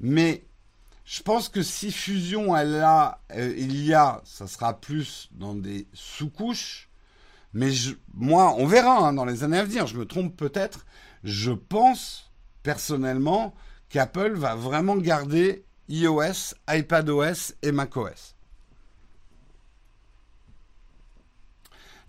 [0.00, 0.44] Mais
[1.04, 5.54] je pense que si fusion elle a, euh, il y a, ça sera plus dans
[5.54, 6.89] des sous-couches
[7.52, 7.70] mais
[8.14, 9.86] moi, on verra hein, dans les années à venir.
[9.86, 10.86] Je me trompe peut-être.
[11.24, 12.30] Je pense
[12.62, 13.54] personnellement
[13.88, 18.36] qu'Apple va vraiment garder iOS, iPadOS et macOS.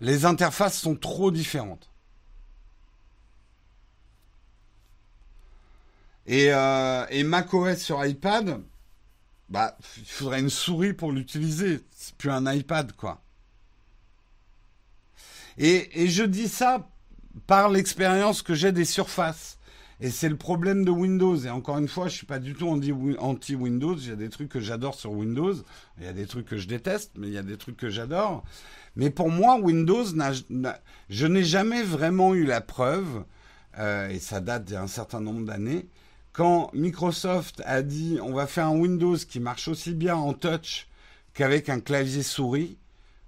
[0.00, 1.90] Les interfaces sont trop différentes.
[6.26, 8.62] Et, euh, et macOS sur iPad,
[9.48, 11.84] bah, il faudrait une souris pour l'utiliser.
[11.90, 13.21] C'est plus un iPad, quoi.
[15.58, 16.88] Et, je dis ça
[17.46, 19.58] par l'expérience que j'ai des surfaces.
[20.00, 21.36] Et c'est le problème de Windows.
[21.36, 23.96] Et encore une fois, je suis pas du tout anti-Windows.
[23.96, 25.54] Il y a des trucs que j'adore sur Windows.
[25.98, 27.88] Il y a des trucs que je déteste, mais il y a des trucs que
[27.88, 28.42] j'adore.
[28.96, 30.04] Mais pour moi, Windows,
[31.08, 33.24] je n'ai jamais vraiment eu la preuve,
[33.78, 35.86] euh, et ça date d'un certain nombre d'années,
[36.32, 40.88] quand Microsoft a dit on va faire un Windows qui marche aussi bien en touch
[41.34, 42.76] qu'avec un clavier souris,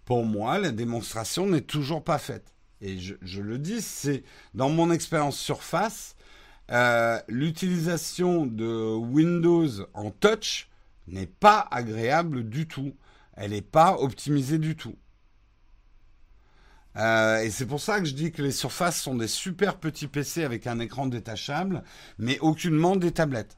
[0.04, 2.54] pour moi, la démonstration n'est toujours pas faite.
[2.80, 6.16] Et je, le dis, c'est dans mon expérience Surface,
[6.70, 10.68] euh, l'utilisation de Windows en touch
[11.06, 12.94] n'est pas agréable du tout.
[13.34, 14.96] Elle n'est pas optimisée du tout.
[16.96, 20.06] Euh, et c'est pour ça que je dis que les surfaces sont des super petits
[20.06, 21.82] PC avec un écran détachable,
[22.18, 23.56] mais aucunement des tablettes,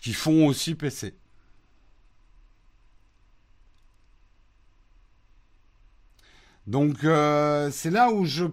[0.00, 1.14] qui font aussi PC.
[6.70, 8.44] Donc euh, c'est là où je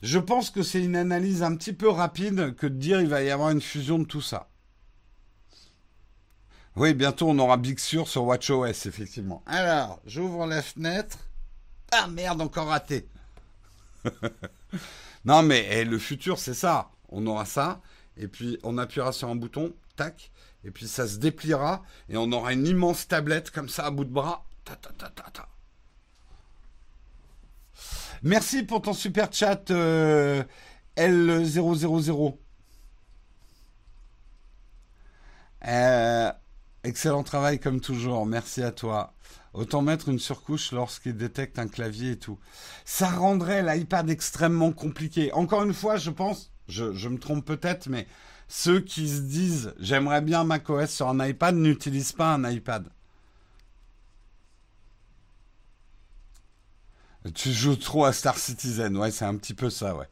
[0.00, 3.20] je pense que c'est une analyse un petit peu rapide que de dire il va
[3.24, 4.48] y avoir une fusion de tout ça.
[6.76, 9.42] Oui, bientôt on aura Big Sur sur WatchOS, effectivement.
[9.46, 11.18] Alors, j'ouvre la fenêtre.
[11.90, 13.08] Ah merde, encore raté.
[15.24, 16.92] non mais eh, le futur c'est ça.
[17.08, 17.80] On aura ça,
[18.16, 20.30] et puis on appuiera sur un bouton, tac,
[20.62, 24.04] et puis ça se dépliera, et on aura une immense tablette comme ça à bout
[24.04, 24.44] de bras.
[24.64, 25.48] Ta, ta, ta.
[28.22, 30.42] Merci pour ton super chat euh,
[30.96, 32.38] L000.
[35.66, 36.32] Euh,
[36.84, 38.26] excellent travail comme toujours.
[38.26, 39.14] Merci à toi.
[39.52, 42.38] Autant mettre une surcouche lorsqu'il détecte un clavier et tout.
[42.84, 45.32] Ça rendrait l'iPad extrêmement compliqué.
[45.32, 48.06] Encore une fois, je pense, je, je me trompe peut-être, mais
[48.48, 52.88] ceux qui se disent j'aimerais bien macOS sur un iPad n'utilisent pas un iPad.
[57.34, 60.08] Tu joues trop à Star Citizen, ouais, c'est un petit peu ça, ouais.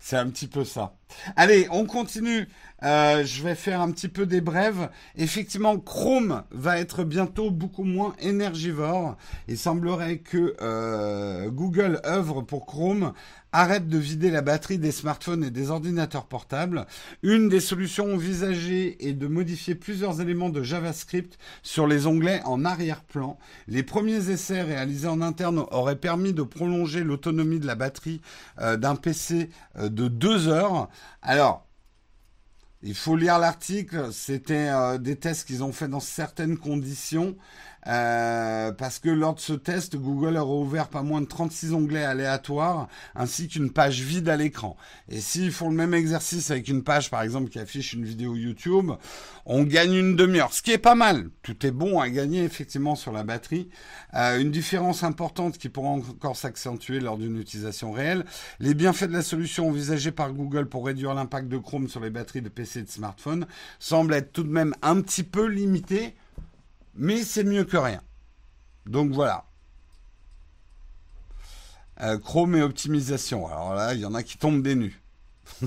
[0.00, 0.96] C'est un petit peu ça.
[1.36, 2.48] Allez, on continue.
[2.84, 4.90] Euh, je vais faire un petit peu des brèves.
[5.16, 9.16] Effectivement, Chrome va être bientôt beaucoup moins énergivore.
[9.48, 13.12] Il semblerait que euh, Google œuvre pour Chrome
[13.52, 16.86] arrête de vider la batterie des smartphones et des ordinateurs portables.
[17.22, 22.64] Une des solutions envisagées est de modifier plusieurs éléments de JavaScript sur les onglets en
[22.64, 23.38] arrière-plan.
[23.68, 28.20] Les premiers essais réalisés en interne auraient permis de prolonger l'autonomie de la batterie
[28.60, 30.88] euh, d'un PC de deux heures.
[31.22, 31.66] Alors,
[32.82, 34.12] il faut lire l'article.
[34.12, 37.36] C'était euh, des tests qu'ils ont fait dans certaines conditions.
[37.86, 42.04] Euh, parce que lors de ce test, Google aura ouvert pas moins de 36 onglets
[42.04, 44.76] aléatoires ainsi qu'une page vide à l'écran.
[45.08, 48.36] Et s'ils font le même exercice avec une page, par exemple, qui affiche une vidéo
[48.36, 48.92] YouTube,
[49.46, 51.28] on gagne une demi-heure, ce qui est pas mal.
[51.42, 53.68] Tout est bon à gagner effectivement sur la batterie.
[54.14, 58.24] Euh, une différence importante qui pourra encore s'accentuer lors d'une utilisation réelle.
[58.60, 62.10] Les bienfaits de la solution envisagée par Google pour réduire l'impact de Chrome sur les
[62.10, 63.46] batteries de PC et de smartphone
[63.78, 66.14] semblent être tout de même un petit peu limités
[66.94, 68.02] mais c'est mieux que rien.
[68.86, 69.44] Donc voilà.
[72.00, 73.46] Euh, Chrome et optimisation.
[73.46, 75.00] Alors là, il y en a qui tombent des nues.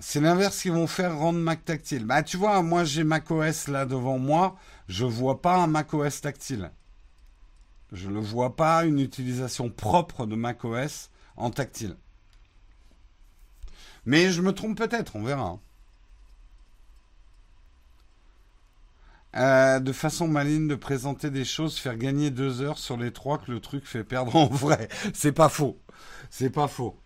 [0.00, 2.06] C'est l'inverse qu'ils vont faire rendre Mac tactile.
[2.06, 4.56] Bah tu vois, moi j'ai macOS là devant moi,
[4.88, 6.70] je vois pas un macOS tactile.
[7.92, 11.96] Je ne vois pas une utilisation propre de macOS en tactile.
[14.06, 15.58] Mais je me trompe peut-être, on verra.
[19.36, 23.38] Euh, de façon maligne de présenter des choses, faire gagner deux heures sur les trois
[23.38, 24.88] que le truc fait perdre en vrai.
[25.14, 25.78] C'est pas faux.
[26.30, 26.96] C'est pas faux.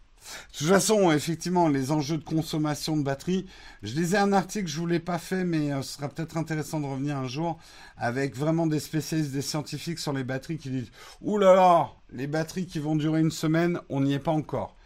[0.53, 3.47] De toute façon, effectivement, les enjeux de consommation de batterie,
[3.83, 6.37] je lisais un article, je ne vous l'ai pas fait, mais euh, ce sera peut-être
[6.37, 7.59] intéressant de revenir un jour
[7.97, 12.29] avec vraiment des spécialistes, des scientifiques sur les batteries qui disent Ouh là là, les
[12.29, 14.77] batteries qui vont durer une semaine, on n'y est pas encore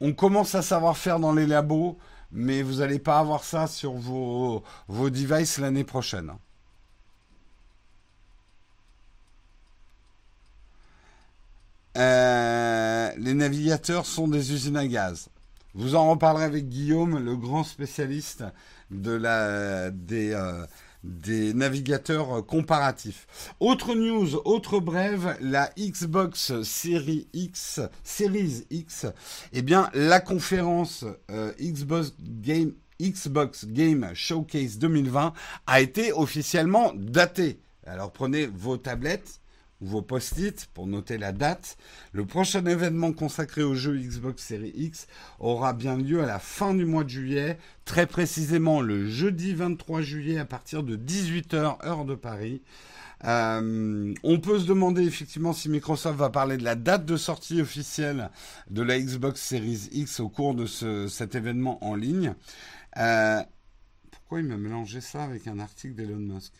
[0.00, 1.98] on commence à savoir faire dans les labos,
[2.32, 6.32] mais vous n'allez pas avoir ça sur vos, vos devices l'année prochaine.
[11.96, 15.28] Euh, les navigateurs sont des usines à gaz.
[15.74, 18.44] Vous en reparlerez avec Guillaume, le grand spécialiste
[18.90, 20.66] de la, des, euh,
[21.06, 23.26] des navigateurs comparatifs.
[23.60, 29.06] Autre news, autre brève, la Xbox Series X, Series X,
[29.52, 35.32] eh bien la conférence euh, Xbox Game Xbox Game Showcase 2020
[35.66, 37.60] a été officiellement datée.
[37.86, 39.40] Alors prenez vos tablettes,
[39.80, 41.76] vos post-it pour noter la date.
[42.12, 45.06] Le prochain événement consacré au jeu Xbox Series X
[45.38, 50.00] aura bien lieu à la fin du mois de juillet, très précisément le jeudi 23
[50.00, 52.62] juillet à partir de 18h heure de Paris.
[53.24, 57.60] Euh, on peut se demander effectivement si Microsoft va parler de la date de sortie
[57.60, 58.30] officielle
[58.70, 60.66] de la Xbox Series X au cours de
[61.08, 62.34] cet événement en ligne.
[62.98, 63.42] Euh,
[64.10, 66.52] pourquoi il m'a mélangé ça avec un article d'Elon Musk?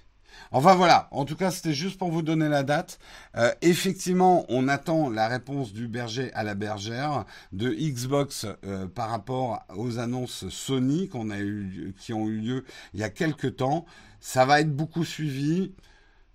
[0.52, 2.98] Enfin voilà, en tout cas c'était juste pour vous donner la date.
[3.36, 9.10] Euh, effectivement, on attend la réponse du berger à la bergère de Xbox euh, par
[9.10, 13.86] rapport aux annonces Sony qui ont eu lieu il y a quelques temps.
[14.20, 15.72] Ça va être beaucoup suivi.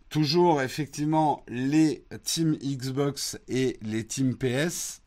[0.10, 5.01] Toujours effectivement les teams Xbox et les teams PS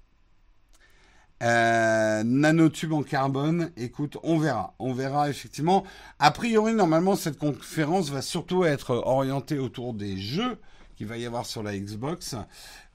[1.43, 4.75] euh, nanotube en carbone, écoute, on verra.
[4.79, 5.85] On verra effectivement.
[6.19, 10.59] A priori, normalement, cette conférence va surtout être orientée autour des jeux
[10.97, 12.37] qu'il va y avoir sur la Xbox.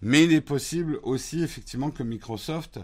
[0.02, 2.80] Mais il est possible aussi, effectivement, que Microsoft...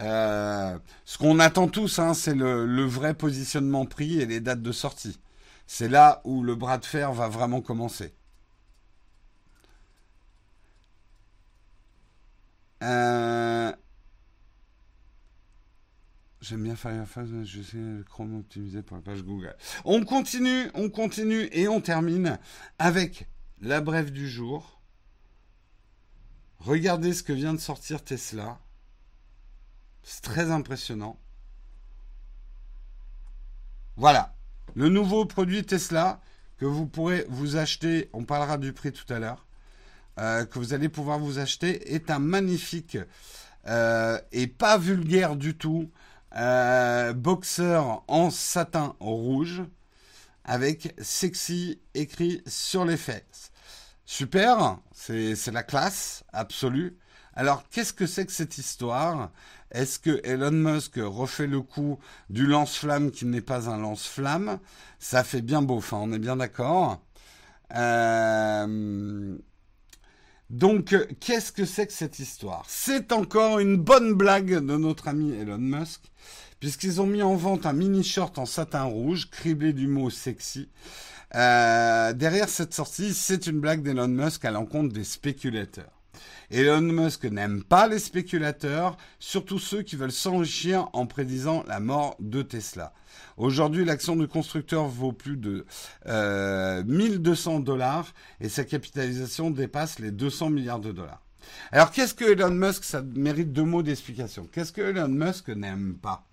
[0.00, 4.62] Euh, ce qu'on attend tous, hein, c'est le, le vrai positionnement prix et les dates
[4.62, 5.18] de sortie.
[5.66, 8.14] C'est là où le bras de fer va vraiment commencer.
[12.82, 13.72] Euh...
[16.40, 19.56] J'aime bien Firefox, je sais Chrome optimisé pour la page Google.
[19.84, 22.38] On continue, on continue et on termine
[22.78, 23.26] avec
[23.60, 24.80] la brève du jour.
[26.60, 28.60] Regardez ce que vient de sortir Tesla.
[30.04, 31.18] C'est très impressionnant.
[33.96, 34.36] Voilà,
[34.76, 36.20] le nouveau produit Tesla
[36.56, 39.44] que vous pourrez vous acheter, on parlera du prix tout à l'heure,
[40.20, 42.96] euh, que vous allez pouvoir vous acheter, est un magnifique
[43.66, 45.90] euh, et pas vulgaire du tout
[46.38, 49.62] euh, boxeur en satin rouge
[50.44, 53.50] avec sexy écrit sur les fesses.
[54.06, 56.96] Super, c'est la classe absolue.
[57.34, 59.30] Alors, qu'est-ce que c'est que cette histoire?
[59.70, 61.98] Est-ce que Elon Musk refait le coup
[62.30, 64.58] du lance-flamme qui n'est pas un lance-flamme?
[64.98, 67.02] Ça fait bien beau, enfin, on est bien d'accord.
[67.74, 69.36] Euh,
[70.50, 72.64] donc, qu'est-ce que c'est que cette histoire?
[72.68, 76.00] C'est encore une bonne blague de notre ami Elon Musk,
[76.58, 80.70] puisqu'ils ont mis en vente un mini short en satin rouge, criblé du mot sexy.
[81.34, 85.97] Euh, derrière cette sortie, c'est une blague d'Elon Musk à l'encontre des spéculateurs.
[86.50, 92.16] Elon Musk n'aime pas les spéculateurs, surtout ceux qui veulent s'enrichir en prédisant la mort
[92.20, 92.92] de Tesla.
[93.36, 95.66] Aujourd'hui, l'action du constructeur vaut plus de
[96.06, 101.22] 1200 euh, dollars et sa capitalisation dépasse les 200 milliards de dollars.
[101.72, 102.84] Alors, qu'est-ce que Elon Musk?
[102.84, 104.48] Ça mérite deux mots d'explication.
[104.52, 106.27] Qu'est-ce que Elon Musk n'aime pas?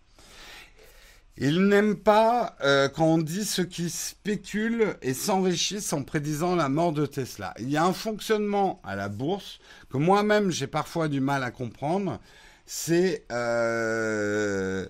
[1.37, 6.69] Il n'aime pas euh, quand on dit ceux qui spéculent et s'enrichissent en prédisant la
[6.69, 7.53] mort de Tesla.
[7.59, 9.59] Il y a un fonctionnement à la bourse
[9.89, 12.21] que moi-même j'ai parfois du mal à comprendre.
[12.65, 14.87] C'est euh,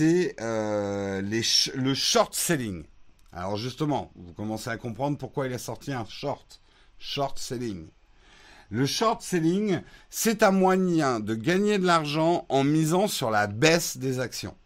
[0.00, 2.84] euh, le short selling.
[3.30, 6.62] Alors justement, vous commencez à comprendre pourquoi il a sorti un short.
[6.98, 7.88] Short selling.
[8.70, 13.98] Le short selling, c'est un moyen de gagner de l'argent en misant sur la baisse
[13.98, 14.56] des actions.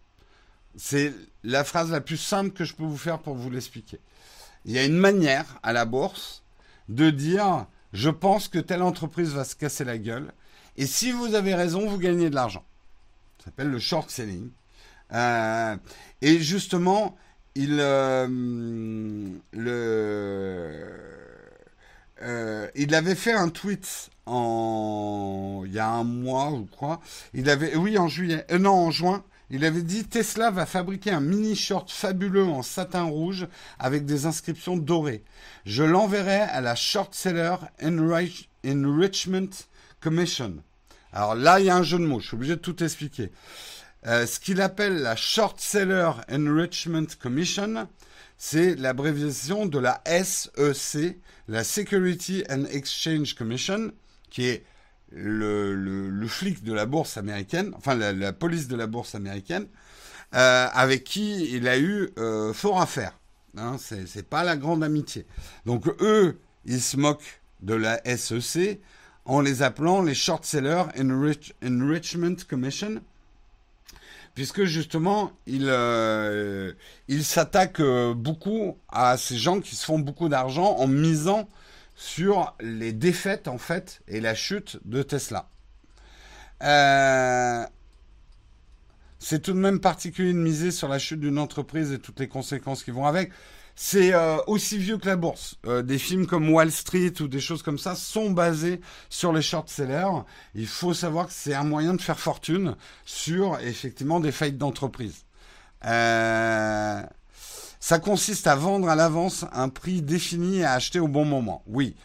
[0.78, 1.12] C'est
[1.44, 3.98] la phrase la plus simple que je peux vous faire pour vous l'expliquer.
[4.64, 6.42] Il y a une manière à la bourse
[6.88, 10.32] de dire je pense que telle entreprise va se casser la gueule
[10.78, 12.64] et si vous avez raison, vous gagnez de l'argent.
[13.38, 14.48] Ça s'appelle le short selling.
[15.12, 15.76] Euh,
[16.22, 17.16] et justement,
[17.56, 18.28] il, euh,
[22.22, 27.00] euh, il avait fait un tweet il y a un mois, je crois.
[27.34, 29.24] Il avait, oui, en juillet, non, en juin.
[29.50, 33.46] Il avait dit Tesla va fabriquer un mini short fabuleux en satin rouge
[33.78, 35.24] avec des inscriptions dorées.
[35.64, 39.48] Je l'enverrai à la Short Seller Enrichment
[40.00, 40.56] Commission.
[41.14, 42.20] Alors là, il y a un jeu de mots.
[42.20, 43.30] Je suis obligé de tout expliquer.
[44.06, 47.88] Euh, ce qu'il appelle la Short Seller Enrichment Commission,
[48.36, 51.18] c'est l'abréviation de la SEC,
[51.48, 53.92] la Security and Exchange Commission,
[54.30, 54.64] qui est
[55.12, 59.66] le, flic de la bourse américaine, enfin la, police de la bourse américaine,
[60.34, 63.18] euh, avec qui il a eu euh, fort à faire.
[63.56, 65.26] Hein, c'est pas la grande amitié.
[65.66, 68.80] Donc eux, ils se moquent de la SEC
[69.24, 70.84] en les appelant les Short Seller
[71.62, 73.00] Enrichment Commission,
[74.34, 76.72] puisque justement, ils euh,
[77.22, 81.48] s'attaquent beaucoup à ces gens qui se font beaucoup d'argent en misant
[81.98, 85.50] sur les défaites en fait et la chute de Tesla.
[86.62, 87.66] Euh,
[89.18, 92.28] c'est tout de même particulier de miser sur la chute d'une entreprise et toutes les
[92.28, 93.32] conséquences qui vont avec.
[93.74, 95.56] C'est euh, aussi vieux que la bourse.
[95.66, 99.42] Euh, des films comme Wall Street ou des choses comme ça sont basés sur les
[99.42, 100.22] short-sellers.
[100.54, 105.24] Il faut savoir que c'est un moyen de faire fortune sur effectivement des faillites d'entreprise.
[105.84, 107.02] Euh,
[107.80, 111.62] ça consiste à vendre à l'avance un prix défini et à acheter au bon moment.
[111.66, 111.96] Oui.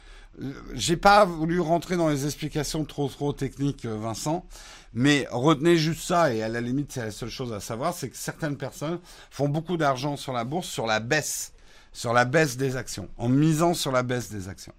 [0.74, 4.46] J'ai pas voulu rentrer dans les explications trop trop techniques, euh, Vincent,
[4.94, 8.10] mais retenez juste ça et à la limite c'est la seule chose à savoir, c'est
[8.10, 9.00] que certaines personnes
[9.30, 11.54] font beaucoup d'argent sur la bourse sur la baisse,
[11.92, 14.74] sur la baisse des actions, en misant sur la baisse des actions.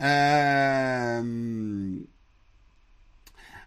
[0.00, 1.96] Euh...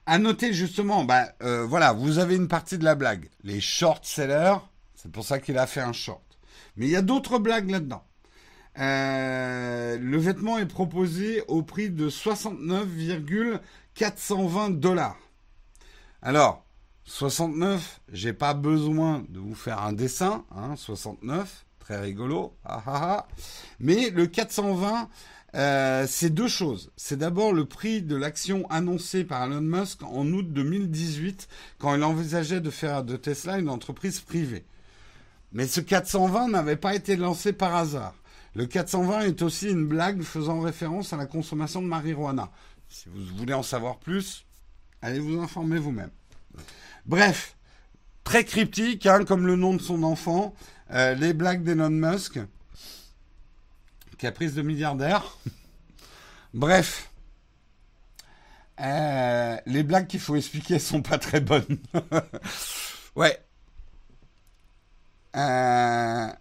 [0.05, 3.29] À noter justement, bah, euh, voilà, vous avez une partie de la blague.
[3.43, 4.57] Les short sellers,
[5.01, 6.21] c'est pour ça qu'il a fait un short.
[6.75, 8.03] Mais il y a d'autres blagues là-dedans.
[8.79, 15.15] Euh, le vêtement est proposé au prix de 69,420 dollars.
[16.21, 16.65] Alors,
[17.05, 23.25] 69, j'ai pas besoin de vous faire un dessin, hein, 69, très rigolo, ah.
[23.79, 25.07] mais le 420,
[25.55, 26.91] euh, c'est deux choses.
[26.97, 31.47] C'est d'abord le prix de l'action annoncée par Elon Musk en août 2018,
[31.77, 34.65] quand il envisageait de faire de Tesla une entreprise privée.
[35.51, 38.13] Mais ce 420 n'avait pas été lancé par hasard.
[38.55, 42.51] Le 420 est aussi une blague faisant référence à la consommation de marijuana.
[42.87, 44.45] Si vous voulez en savoir plus,
[45.01, 46.11] allez vous informer vous-même.
[47.05, 47.55] Bref,
[48.23, 50.53] très cryptique, hein, comme le nom de son enfant,
[50.91, 52.39] euh, les blagues d'Elon Musk,
[54.17, 55.37] caprice de milliardaire.
[56.53, 57.11] Bref,
[58.81, 61.77] euh, les blagues qu'il faut expliquer sont pas très bonnes.
[63.15, 63.39] ouais,
[65.39, 66.33] euh,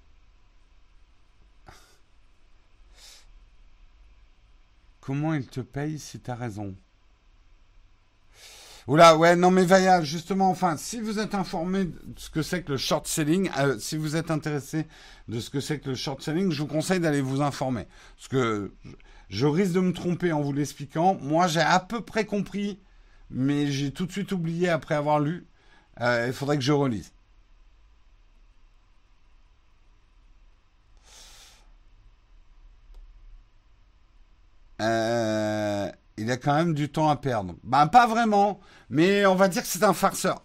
[5.00, 6.74] comment il te paye si tu as raison?
[8.88, 12.62] Oula, ouais, non mais Vaya, justement, enfin, si vous êtes informé de ce que c'est
[12.62, 14.86] que le short selling, euh, si vous êtes intéressé
[15.28, 17.86] de ce que c'est que le short selling, je vous conseille d'aller vous informer.
[18.16, 18.72] Parce que
[19.28, 21.18] je risque de me tromper en vous l'expliquant.
[21.20, 22.80] Moi, j'ai à peu près compris,
[23.30, 25.46] mais j'ai tout de suite oublié après avoir lu.
[26.00, 27.12] Euh, il faudrait que je relise.
[34.88, 37.54] Euh, il a quand même du temps à perdre.
[37.62, 38.60] Ben pas vraiment,
[38.90, 40.42] mais on va dire que c'est un farceur.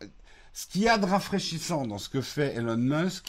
[0.54, 3.26] Ce qu'il y a de rafraîchissant dans ce que fait Elon Musk,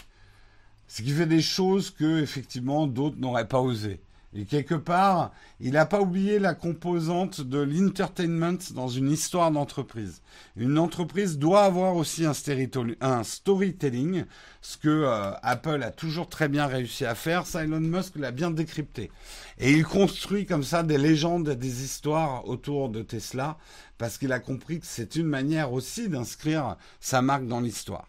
[0.87, 4.03] c'est qu'il fait des choses que effectivement d'autres n'auraient pas osé.
[4.37, 10.23] Et quelque part, il n'a pas oublié la composante de l'entertainment dans une histoire d'entreprise.
[10.57, 14.25] Une entreprise doit avoir aussi un, storytelling,
[14.61, 17.47] ce que euh, Apple a toujours très bien réussi à faire.
[17.47, 19.13] Ça, Elon Musk l'a bien décrypté.
[19.59, 23.57] Et il construit comme ça des légendes, des histoires autour de Tesla,
[23.99, 28.09] parce qu'il a compris que c'est une manière aussi d'inscrire sa marque dans l'histoire.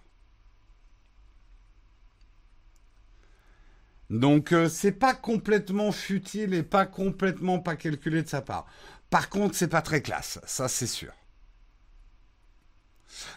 [4.10, 8.66] Donc euh, c'est pas complètement futile et pas complètement pas calculé de sa part.
[9.10, 11.14] Par contre, c'est pas très classe, ça c'est sûr.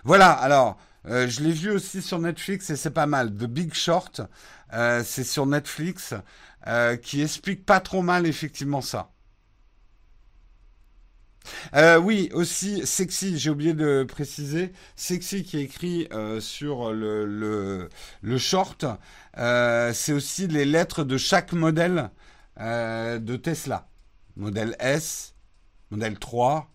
[0.05, 3.31] Voilà, alors euh, je l'ai vu aussi sur Netflix et c'est pas mal.
[3.31, 4.21] The Big Short,
[4.73, 6.15] euh, c'est sur Netflix,
[7.03, 9.11] qui explique pas trop mal effectivement ça.
[11.75, 17.89] Euh, oui, aussi Sexy, j'ai oublié de préciser, Sexy qui est écrit euh, sur le,
[18.23, 18.85] le, short,
[19.39, 22.11] euh, c'est aussi les lettres de chaque modèle
[22.59, 23.87] de Tesla.
[24.37, 25.35] Modèle S,
[25.91, 26.69] modèle 3,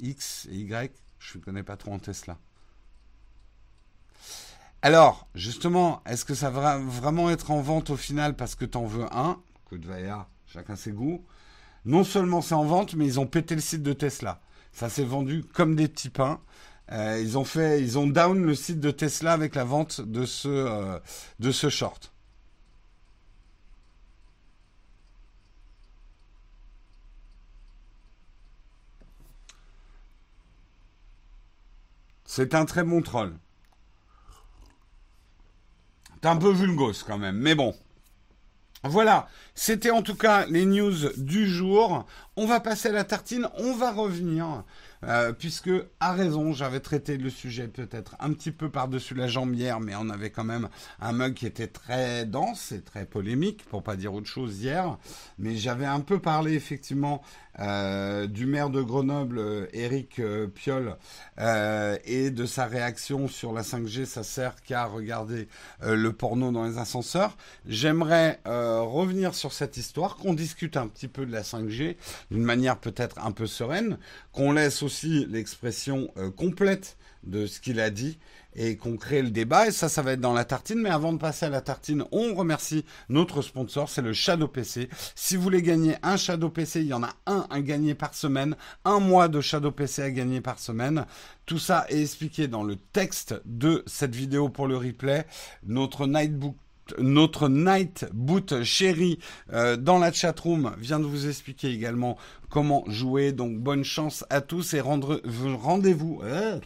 [0.00, 2.38] X et Y, je ne connais pas trop en Tesla.
[4.82, 8.78] Alors, justement, est-ce que ça va vraiment être en vente au final parce que tu
[8.78, 9.40] en veux un?
[9.66, 11.24] Coup de vaillard, chacun ses goûts
[11.86, 14.40] non seulement c'est en vente, mais ils ont pété le site de Tesla.
[14.72, 16.40] Ça s'est vendu comme des petits pains.
[16.92, 20.24] Euh, ils ont fait, ils ont down le site de Tesla avec la vente de
[20.26, 20.98] ce, euh,
[21.40, 22.12] de ce short.
[32.24, 33.34] C'est un très bon troll.
[36.20, 37.74] C'est un peu vulgos quand même, mais bon.
[38.88, 42.06] Voilà, c'était en tout cas les news du jour.
[42.36, 44.64] On va passer à la tartine, on va revenir,
[45.04, 45.70] euh, puisque,
[46.00, 49.94] à raison, j'avais traité le sujet peut-être un petit peu par-dessus la jambe hier, mais
[49.96, 50.68] on avait quand même
[51.00, 54.96] un mug qui était très dense et très polémique, pour pas dire autre chose hier.
[55.38, 57.22] Mais j'avais un peu parlé effectivement
[57.58, 60.20] euh, du maire de Grenoble, euh, Éric
[60.54, 60.96] Piolle,
[62.04, 65.48] et de sa réaction sur la 5G, ça sert qu'à regarder
[65.82, 67.36] le porno dans les ascenseurs.
[67.66, 71.96] J'aimerais revenir sur cette histoire, qu'on discute un petit peu de la 5G
[72.30, 73.98] d'une manière peut-être un peu sereine,
[74.32, 78.18] qu'on laisse aussi l'expression complète de ce qu'il a dit
[78.54, 79.68] et qu'on crée le débat.
[79.68, 80.80] Et ça, ça va être dans la tartine.
[80.80, 84.88] Mais avant de passer à la tartine, on remercie notre sponsor, c'est le Shadow PC.
[85.14, 88.14] Si vous voulez gagner un Shadow PC, il y en a un à gagner par
[88.14, 91.04] semaine, un mois de Shadow PC à gagner par semaine.
[91.44, 95.26] Tout ça est expliqué dans le texte de cette vidéo pour le replay.
[95.64, 96.56] Notre Nightbook
[96.98, 99.18] notre Night Boot chéri
[99.52, 102.16] euh, dans la chatroom vient de vous expliquer également
[102.48, 103.32] comment jouer.
[103.32, 106.20] Donc bonne chance à tous et rendez-vous.
[106.24, 106.60] Euh,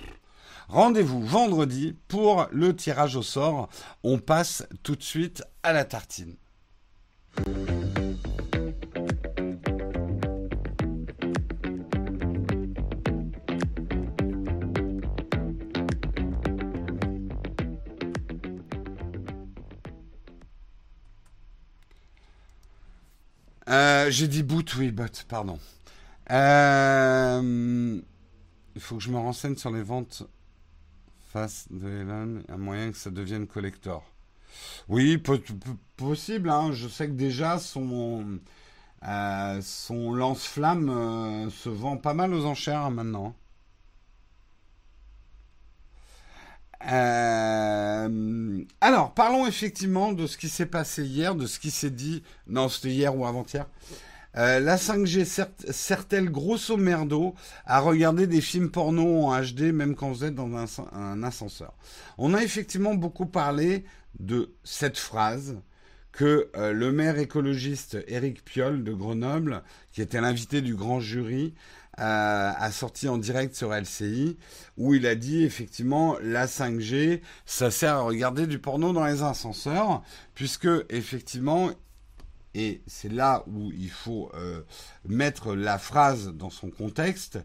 [0.70, 3.68] Rendez-vous vendredi pour le tirage au sort.
[4.04, 6.36] On passe tout de suite à la tartine.
[23.70, 25.58] Euh, j'ai dit boot, oui, but, pardon.
[26.30, 28.00] Euh,
[28.74, 30.24] il faut que je me renseigne sur les ventes
[31.32, 34.04] face de Elon, un moyen que ça devienne collector.
[34.88, 35.22] Oui,
[35.96, 36.50] possible.
[36.50, 36.72] Hein.
[36.72, 38.40] Je sais que déjà son,
[39.06, 43.36] euh, son lance-flamme se vend pas mal aux enchères hein, maintenant.
[46.88, 52.22] Euh, alors, parlons effectivement de ce qui s'est passé hier, de ce qui s'est dit.
[52.46, 53.66] Non, c'était hier ou avant-hier.
[54.36, 55.24] Euh, la 5G
[55.72, 57.34] sert-elle grosso merdo
[57.66, 61.74] à regarder des films porno en HD même quand vous êtes dans un, ascenseur
[62.16, 63.84] On a effectivement beaucoup parlé
[64.20, 65.58] de cette phrase
[66.12, 69.62] que euh, le maire écologiste Éric Piolle de Grenoble,
[69.92, 71.54] qui était l'invité du grand jury,
[72.02, 74.38] a sorti en direct sur LCI,
[74.76, 79.22] où il a dit effectivement la 5G, ça sert à regarder du porno dans les
[79.22, 80.02] ascenseurs,
[80.34, 81.70] puisque effectivement
[82.54, 84.62] et c'est là où il faut euh,
[85.08, 87.38] mettre la phrase dans son contexte,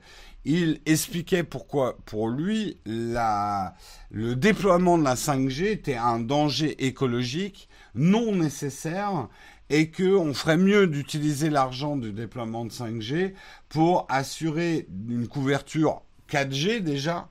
[0.46, 3.76] il expliquait pourquoi, pour lui, la,
[4.10, 9.30] le déploiement de la 5G était un danger écologique non nécessaire
[9.70, 13.34] et qu'on ferait mieux d'utiliser l'argent du déploiement de 5G
[13.70, 17.30] pour assurer une couverture 4G déjà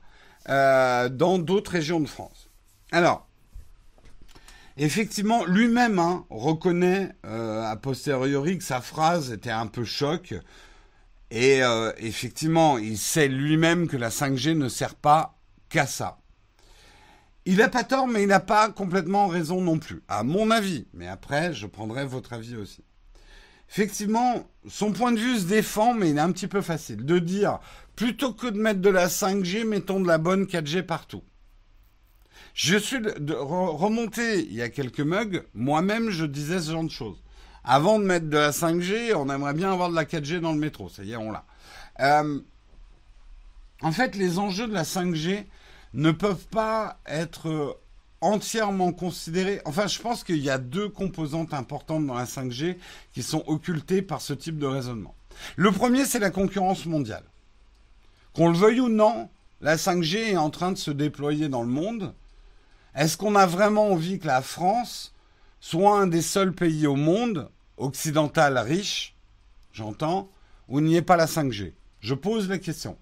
[0.48, 2.50] euh, dans d'autres régions de France.
[2.92, 3.26] Alors,
[4.76, 10.34] Effectivement, lui-même hein, reconnaît euh, a posteriori que sa phrase était un peu choc.
[11.30, 16.18] Et euh, effectivement, il sait lui-même que la 5G ne sert pas qu'à ça.
[17.46, 20.86] Il n'a pas tort, mais il n'a pas complètement raison non plus, à mon avis.
[20.94, 22.82] Mais après, je prendrai votre avis aussi.
[23.68, 27.18] Effectivement, son point de vue se défend, mais il est un petit peu facile de
[27.18, 27.58] dire,
[27.96, 31.22] plutôt que de mettre de la 5G, mettons de la bonne 4G partout.
[32.54, 35.42] Je suis de, remonté il y a quelques mugs.
[35.54, 37.22] Moi-même, je disais ce genre de choses.
[37.64, 40.58] Avant de mettre de la 5G, on aimerait bien avoir de la 4G dans le
[40.58, 40.88] métro.
[40.88, 41.44] Ça y est, on l'a.
[42.00, 42.40] Euh,
[43.82, 45.46] en fait, les enjeux de la 5G
[45.94, 47.78] ne peuvent pas être
[48.20, 49.60] entièrement considéré.
[49.64, 52.76] Enfin, je pense qu'il y a deux composantes importantes dans la 5G
[53.12, 55.14] qui sont occultées par ce type de raisonnement.
[55.56, 57.24] Le premier, c'est la concurrence mondiale.
[58.34, 59.28] Qu'on le veuille ou non,
[59.60, 62.14] la 5G est en train de se déployer dans le monde.
[62.94, 65.14] Est-ce qu'on a vraiment envie que la France
[65.60, 69.14] soit un des seuls pays au monde, occidental riche,
[69.72, 70.28] j'entends,
[70.68, 72.96] où il n'y ait pas la 5G Je pose la question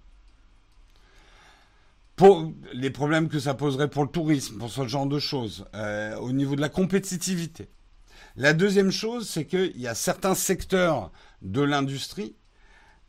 [2.73, 6.31] les problèmes que ça poserait pour le tourisme, pour ce genre de choses, euh, au
[6.31, 7.69] niveau de la compétitivité.
[8.35, 11.11] La deuxième chose, c'est qu'il y a certains secteurs
[11.41, 12.35] de l'industrie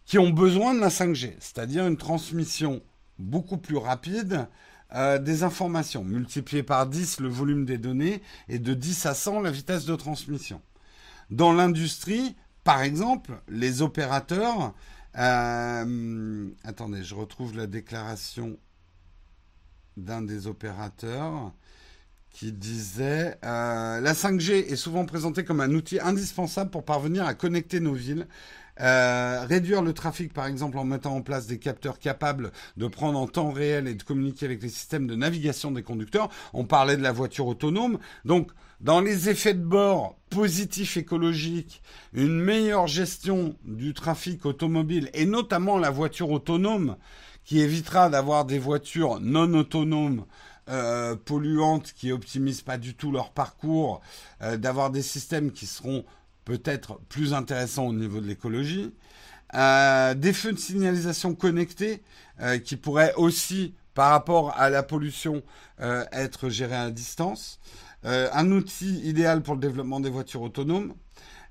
[0.05, 2.83] qui ont besoin de la 5G, c'est-à-dire une transmission
[3.19, 4.49] beaucoup plus rapide
[4.95, 9.41] euh, des informations, multiplié par 10 le volume des données et de 10 à 100
[9.41, 10.61] la vitesse de transmission.
[11.31, 14.75] Dans l'industrie, par exemple, les opérateurs...
[15.17, 18.59] Euh, attendez, je retrouve la déclaration
[19.97, 21.53] d'un des opérateurs
[22.31, 27.35] qui disait euh, La 5G est souvent présentée comme un outil indispensable pour parvenir à
[27.35, 28.27] connecter nos villes.
[28.81, 33.21] Euh, réduire le trafic, par exemple, en mettant en place des capteurs capables de prendre
[33.21, 36.29] en temps réel et de communiquer avec les systèmes de navigation des conducteurs.
[36.53, 37.99] On parlait de la voiture autonome.
[38.25, 41.83] Donc, dans les effets de bord positifs écologiques,
[42.13, 46.97] une meilleure gestion du trafic automobile et notamment la voiture autonome
[47.45, 50.25] qui évitera d'avoir des voitures non autonomes
[50.71, 54.01] euh, polluantes qui optimisent pas du tout leur parcours,
[54.41, 56.07] euh, d'avoir des systèmes qui seront
[56.47, 58.95] peut-être plus intéressants au niveau de l'écologie,
[59.55, 62.03] euh, des feux de signalisation connectés
[62.65, 65.45] qui pourraient aussi, par rapport à la pollution,
[65.79, 67.61] être gérés à distance,
[68.03, 70.95] un outil idéal pour le développement des voitures autonomes,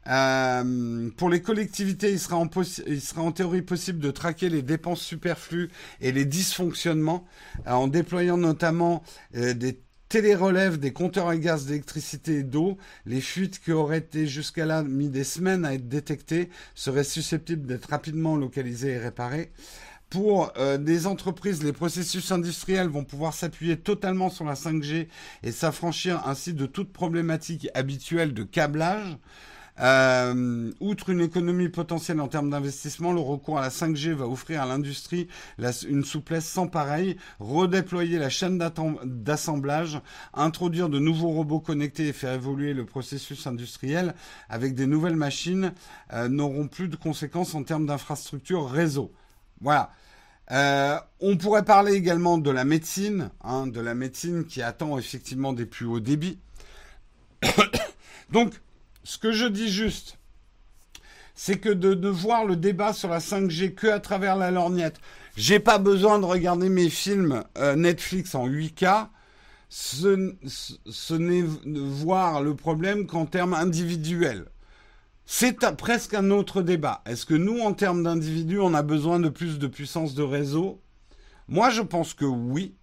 [0.07, 2.49] euh, pour les collectivités, il sera, en
[2.87, 5.69] il sera, en théorie possible de traquer les dépenses superflues
[6.01, 7.25] et les dysfonctionnements
[7.67, 9.03] euh, en déployant notamment
[9.35, 9.79] euh, des
[10.09, 12.77] télérelèves des compteurs à gaz, d'électricité et d'eau.
[13.05, 17.65] Les fuites qui auraient été jusqu'à là mis des semaines à être détectées seraient susceptibles
[17.65, 19.51] d'être rapidement localisées et réparées.
[20.11, 25.07] Pour des entreprises, les processus industriels vont pouvoir s'appuyer totalement sur la 5G
[25.41, 29.17] et s'affranchir ainsi de toute problématique habituelle de câblage.
[29.79, 34.61] Euh, outre une économie potentielle en termes d'investissement, le recours à la 5G va offrir
[34.61, 35.27] à l'industrie
[35.87, 39.99] une souplesse sans pareil, redéployer la chaîne d'assemblage,
[40.33, 44.13] introduire de nouveaux robots connectés et faire évoluer le processus industriel
[44.49, 45.73] avec des nouvelles machines
[46.13, 49.11] euh, n'auront plus de conséquences en termes d'infrastructure réseau.
[49.61, 49.91] Voilà.
[50.51, 55.53] Euh, on pourrait parler également de la médecine, hein, de la médecine qui attend effectivement
[55.53, 56.37] des plus hauts débits.
[58.29, 58.53] Donc,
[59.03, 60.17] ce que je dis juste,
[61.35, 64.99] c'est que de, voir le débat sur la 5G que à travers la lorgnette,
[65.35, 69.07] j'ai pas besoin de regarder mes films euh, Netflix en 8K.
[69.69, 74.45] Ce, n'est voir le problème qu'en termes individuels.
[75.25, 77.01] C'est presque un autre débat.
[77.07, 80.81] Est-ce que nous, en termes d'individus, on a besoin de plus de puissance de réseau?
[81.47, 82.75] Moi, je pense que oui.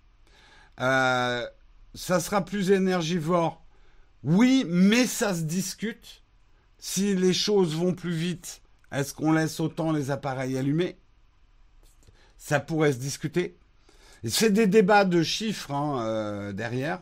[0.81, 1.47] Euh,
[1.95, 3.63] ça sera plus énergivore
[4.23, 6.23] oui, mais ça se discute.
[6.79, 8.63] Si les choses vont plus vite,
[8.93, 10.99] est-ce qu'on laisse autant les appareils allumés?
[12.37, 13.59] Ça pourrait se discuter.
[14.25, 17.01] C'est des débats de chiffres hein, euh, derrière.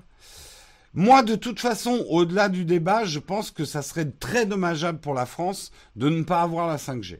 [0.94, 5.14] Moi, de toute façon, au-delà du débat, je pense que ça serait très dommageable pour
[5.14, 7.18] la France de ne pas avoir la 5G.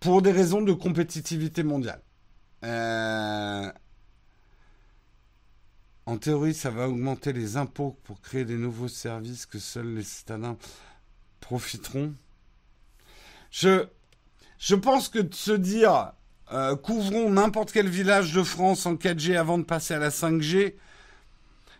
[0.00, 2.00] Pour des raisons de compétitivité mondiale.
[2.64, 3.70] Euh,
[6.08, 10.02] en théorie, ça va augmenter les impôts pour créer des nouveaux services que seuls les
[10.02, 10.56] citadins
[11.38, 12.14] profiteront.
[13.50, 13.84] Je,
[14.58, 16.14] je pense que de se dire
[16.50, 20.76] euh, couvrons n'importe quel village de France en 4G avant de passer à la 5G,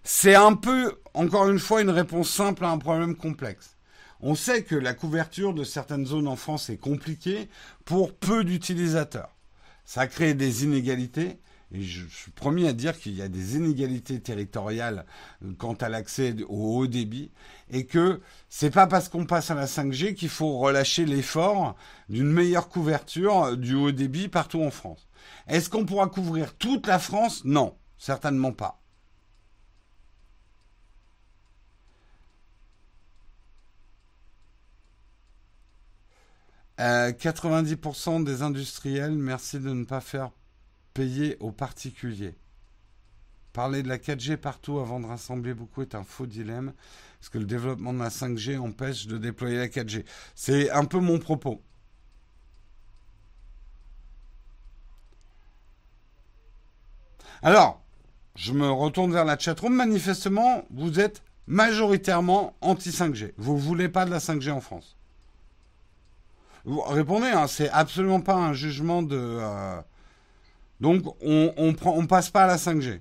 [0.05, 3.79] c'est un peu, encore une fois, une réponse simple à un problème complexe.
[4.21, 7.49] On sait que la couverture de certaines zones en France est compliquée
[7.87, 9.35] pour peu d'utilisateurs.
[9.87, 11.39] Ça crée des inégalités.
[11.73, 15.05] Et je, suis promis à dire qu'il y a des inégalités territoriales
[15.45, 17.31] euh, quant à l'accès au haut débit
[17.71, 21.77] et que c'est pas parce qu'on passe à la 5G qu'il faut relâcher l'effort
[22.09, 25.09] d'une meilleure couverture euh, du haut débit partout en France.
[25.47, 27.45] Est-ce qu'on pourra couvrir toute la France?
[27.45, 28.81] Non, certainement pas.
[36.81, 40.31] Euh, 90% des industriels, merci de ne pas faire
[40.99, 42.35] payer aux particuliers.
[43.53, 46.73] Parler de la 4G partout avant de rassembler beaucoup est un faux dilemme,
[47.21, 50.05] parce que le développement de la 5G empêche de déployer la 4G.
[50.35, 51.63] C'est un peu mon propos.
[57.43, 57.81] Alors,
[58.35, 59.73] je me retourne vers la chatroom.
[59.73, 63.35] Manifestement, vous êtes majoritairement anti-5G.
[63.37, 64.97] Vous voulez pas de la 5G en France.
[66.65, 69.17] Vous répondez, hein, c'est absolument pas un jugement de.
[69.17, 69.81] Euh,
[70.81, 73.01] donc on, on, prend, on passe pas à la 5G.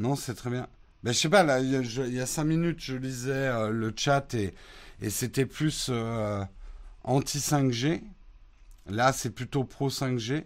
[0.00, 0.66] Non, c'est très bien.
[1.02, 1.70] Ben, je sais pas, là, il
[2.14, 4.54] y, a cinq minutes, je lisais euh, le chat et,
[5.02, 6.42] et c'était plus euh,
[7.04, 8.02] anti-5G.
[8.86, 10.44] Là, c'est plutôt pro-5G.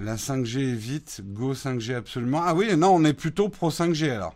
[0.00, 2.40] La 5G est vite, go 5G absolument.
[2.42, 4.34] Ah oui, non, on est plutôt pro 5G alors.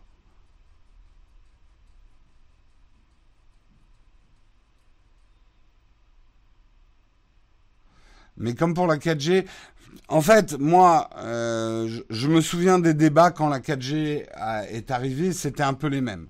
[8.36, 9.46] Mais comme pour la 4G,
[10.08, 14.26] en fait, moi, euh, je, me souviens des débats quand la 4G
[14.68, 16.28] est arrivée, c'était un peu les mêmes.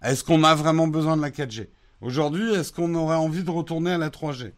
[0.00, 3.90] Est-ce qu'on a vraiment besoin de la 4G Aujourd'hui, est-ce qu'on aurait envie de retourner
[3.90, 4.52] à la 3G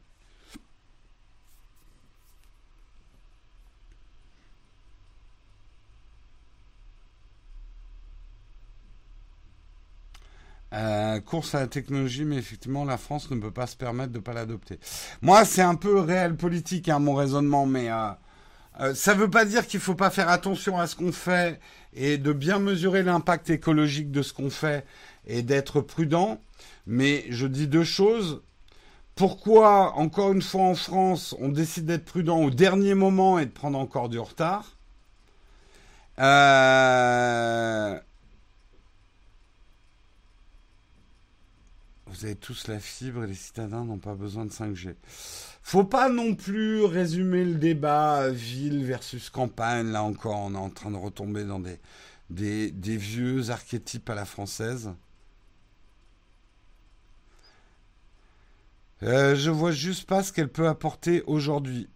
[10.72, 14.18] Euh, course à la technologie, mais effectivement, la France ne peut pas se permettre de
[14.18, 14.80] ne pas l'adopter.
[15.22, 18.08] Moi, c'est un peu réel politique, hein, mon raisonnement, mais euh,
[18.80, 21.12] euh, ça ne veut pas dire qu'il ne faut pas faire attention à ce qu'on
[21.12, 21.60] fait
[21.94, 24.84] et de bien mesurer l'impact écologique de ce qu'on fait
[25.26, 26.40] et d'être prudent.
[26.86, 28.42] Mais je dis deux choses.
[29.14, 33.50] Pourquoi, encore une fois en France, on décide d'être prudent au dernier moment et de
[33.50, 34.76] prendre encore du retard?
[36.18, 37.98] Euh,
[42.08, 44.94] Vous avez tous la fibre et les citadins n'ont pas besoin de 5G.
[45.62, 49.90] Faut pas non plus résumer le débat ville versus campagne.
[49.90, 54.24] Là encore, on est en train de retomber dans des, des, vieux archétypes à la
[54.24, 54.92] française.
[59.02, 61.88] Euh, je vois juste pas ce qu'elle peut apporter aujourd'hui.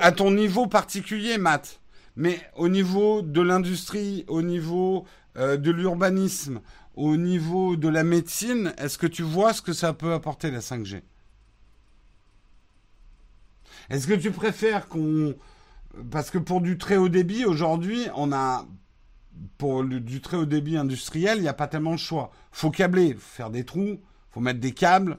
[0.00, 1.80] À ton niveau particulier, Matt.
[2.16, 6.60] Mais au niveau de l'industrie, au niveau euh, de l'urbanisme,
[6.98, 10.58] au niveau de la médecine, est-ce que tu vois ce que ça peut apporter la
[10.58, 11.02] 5G
[13.88, 15.36] Est-ce que tu préfères qu'on...
[16.10, 18.66] Parce que pour du très haut débit, aujourd'hui, on a...
[19.58, 22.32] Pour du très haut débit industriel, il n'y a pas tellement de choix.
[22.50, 25.18] faut câbler, faut faire des trous, faut mettre des câbles.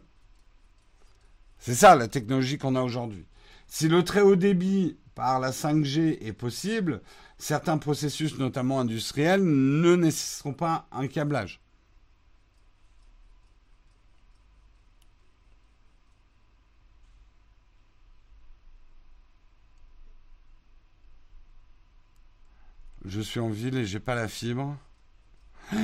[1.60, 3.26] C'est ça la technologie qu'on a aujourd'hui.
[3.68, 7.02] Si le très haut débit par la 5G est possible,
[7.38, 11.62] certains processus, notamment industriels, ne nécessiteront pas un câblage.
[23.10, 24.78] Je suis en ville et j'ai pas la fibre.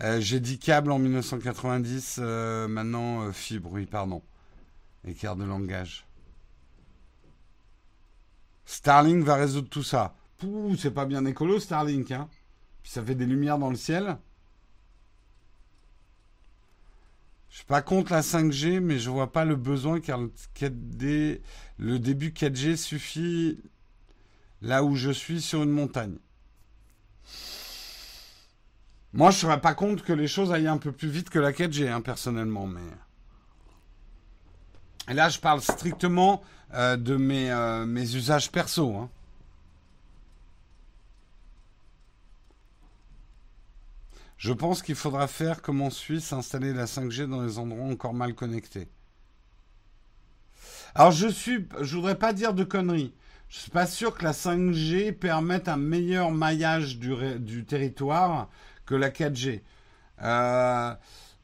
[0.00, 4.20] Euh, j'ai dit câble en 1990, euh, maintenant euh, fibre, oui, pardon.
[5.06, 6.08] Écart de langage.
[8.64, 10.16] Starlink va résoudre tout ça.
[10.38, 12.28] Pouh, c'est pas bien écolo Starlink, hein.
[12.82, 14.16] Puis ça fait des lumières dans le ciel.
[17.52, 22.30] Je suis pas contre la 5G, mais je vois pas le besoin car le, début
[22.30, 23.60] 4G suffit
[24.62, 26.16] là où je suis sur une montagne.
[29.12, 31.52] Moi, je serais pas contre que les choses aillent un peu plus vite que la
[31.52, 32.80] 4G, hein, personnellement, mais.
[35.10, 36.42] Et là, je parle strictement
[36.72, 38.96] euh, de mes, euh, mes usages perso.
[38.96, 39.10] Hein.
[44.42, 48.12] Je pense qu'il faudra faire comme en Suisse, installer la 5G dans les endroits encore
[48.12, 48.88] mal connectés.
[50.96, 53.14] Alors je suis, je voudrais pas dire de conneries.
[53.48, 58.48] Je suis pas sûr que la 5G permette un meilleur maillage du, territoire
[58.84, 59.60] que la 4G.
[60.22, 60.92] Euh,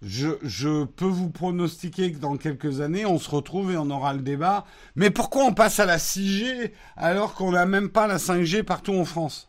[0.03, 4.12] je, je, peux vous pronostiquer que dans quelques années, on se retrouve et on aura
[4.12, 4.64] le débat.
[4.96, 8.94] Mais pourquoi on passe à la 6G alors qu'on n'a même pas la 5G partout
[8.94, 9.47] en France?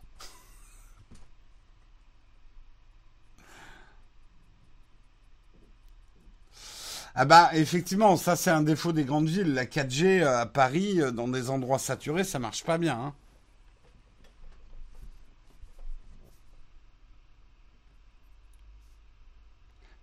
[7.14, 9.52] Ah bah effectivement, ça c'est un défaut des grandes villes.
[9.54, 12.94] La 4G euh, à Paris, euh, dans des endroits saturés, ça marche pas bien.
[12.94, 13.14] Hein.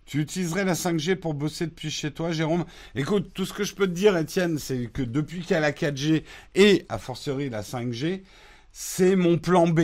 [0.08, 2.64] Tu utiliserais la 5G pour bosser depuis chez toi, Jérôme?
[2.94, 5.60] Écoute, tout ce que je peux te dire, Étienne, c'est que depuis qu'il y a
[5.60, 8.22] la 4G et, a fortiori, la 5G,
[8.72, 9.80] c'est mon plan B.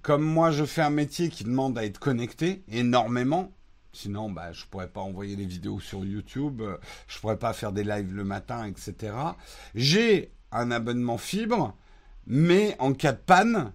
[0.00, 3.52] Comme moi, je fais un métier qui demande à être connecté énormément,
[3.92, 6.76] Sinon, bah, je pourrais pas envoyer les vidéos sur YouTube, euh,
[7.06, 9.14] je pourrais pas faire des lives le matin, etc.
[9.74, 11.74] J'ai un abonnement fibre,
[12.26, 13.72] mais en cas de panne,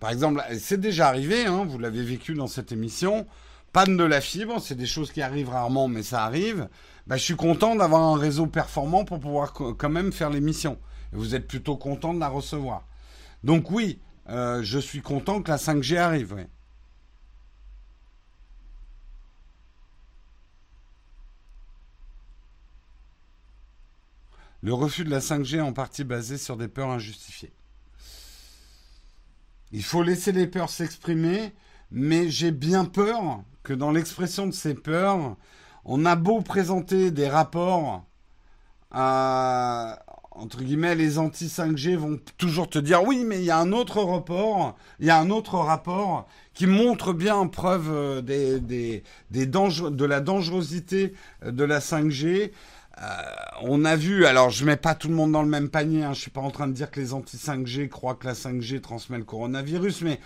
[0.00, 3.26] par exemple, c'est déjà arrivé, hein, vous l'avez vécu dans cette émission,
[3.72, 6.68] panne de la fibre, c'est des choses qui arrivent rarement, mais ça arrive.
[7.06, 10.78] Bah, je suis content d'avoir un réseau performant pour pouvoir quand même faire l'émission.
[11.12, 12.86] Vous êtes plutôt content de la recevoir.
[13.42, 16.46] Donc oui, euh, je suis content que la 5G arrive.
[24.64, 27.52] Le refus de la 5G est en partie basé sur des peurs injustifiées.
[29.72, 31.52] Il faut laisser les peurs s'exprimer,
[31.90, 35.36] mais j'ai bien peur que dans l'expression de ces peurs,
[35.84, 38.06] on a beau présenter des rapports
[40.34, 44.02] entre guillemets, les anti-5G vont toujours te dire oui, mais il y a un autre
[44.02, 49.02] rapport, il y a un autre rapport qui montre bien en preuve euh, des, des,
[49.30, 52.50] de la dangerosité de la 5G.
[53.02, 53.06] Euh,
[53.62, 56.12] on a vu, alors je mets pas tout le monde dans le même panier, hein,
[56.12, 59.18] je suis pas en train de dire que les anti-5G croient que la 5G transmet
[59.18, 60.20] le coronavirus, mais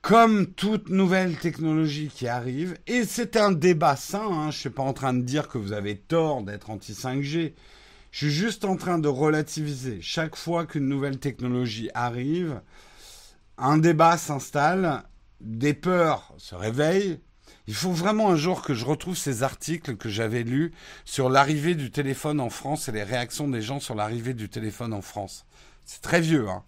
[0.00, 4.70] comme toute nouvelle technologie qui arrive, et c'est un débat sain, hein, je ne suis
[4.70, 7.54] pas en train de dire que vous avez tort d'être anti-5G,
[8.12, 9.98] je suis juste en train de relativiser.
[10.00, 12.60] Chaque fois qu'une nouvelle technologie arrive,
[13.56, 15.04] un débat s'installe,
[15.40, 17.20] des peurs se réveillent.
[17.66, 20.72] Il faut vraiment un jour que je retrouve ces articles que j'avais lus
[21.04, 24.92] sur l'arrivée du téléphone en France et les réactions des gens sur l'arrivée du téléphone
[24.92, 25.44] en France.
[25.84, 26.62] C'est très vieux, hein,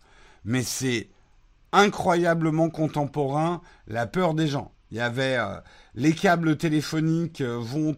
[0.45, 1.09] mais c'est
[1.73, 4.73] incroyablement contemporain, la peur des gens.
[4.93, 5.57] Il y avait euh,
[5.95, 7.97] les câbles téléphoniques euh, vont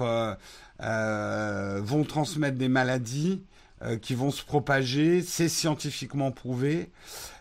[0.00, 3.42] euh, vont transmettre des maladies
[4.02, 6.90] qui vont se propager, c'est scientifiquement prouvé.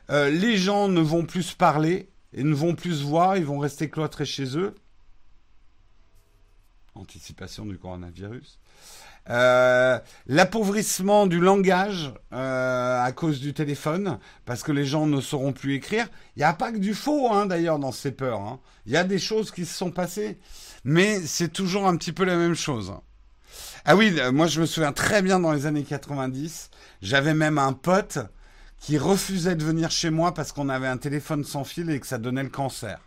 [0.10, 3.60] les gens ne vont plus se parler et ne vont plus se voir, ils vont
[3.60, 4.76] rester cloîtrés chez eux.
[6.96, 8.60] Anticipation du coronavirus.
[9.30, 15.54] Euh, l'appauvrissement du langage euh, à cause du téléphone, parce que les gens ne sauront
[15.54, 16.08] plus écrire.
[16.36, 18.42] Il n'y a pas que du faux, hein, d'ailleurs, dans ces peurs.
[18.42, 18.60] Hein.
[18.86, 20.40] Il y a des choses qui se sont passées,
[20.84, 22.94] mais c'est toujours un petit peu la même chose.
[23.86, 26.70] Ah oui, euh, moi je me souviens très bien dans les années 90,
[27.02, 28.20] j'avais même un pote
[28.80, 32.08] qui refusait de venir chez moi parce qu'on avait un téléphone sans fil et que
[32.08, 33.00] ça donnait le cancer.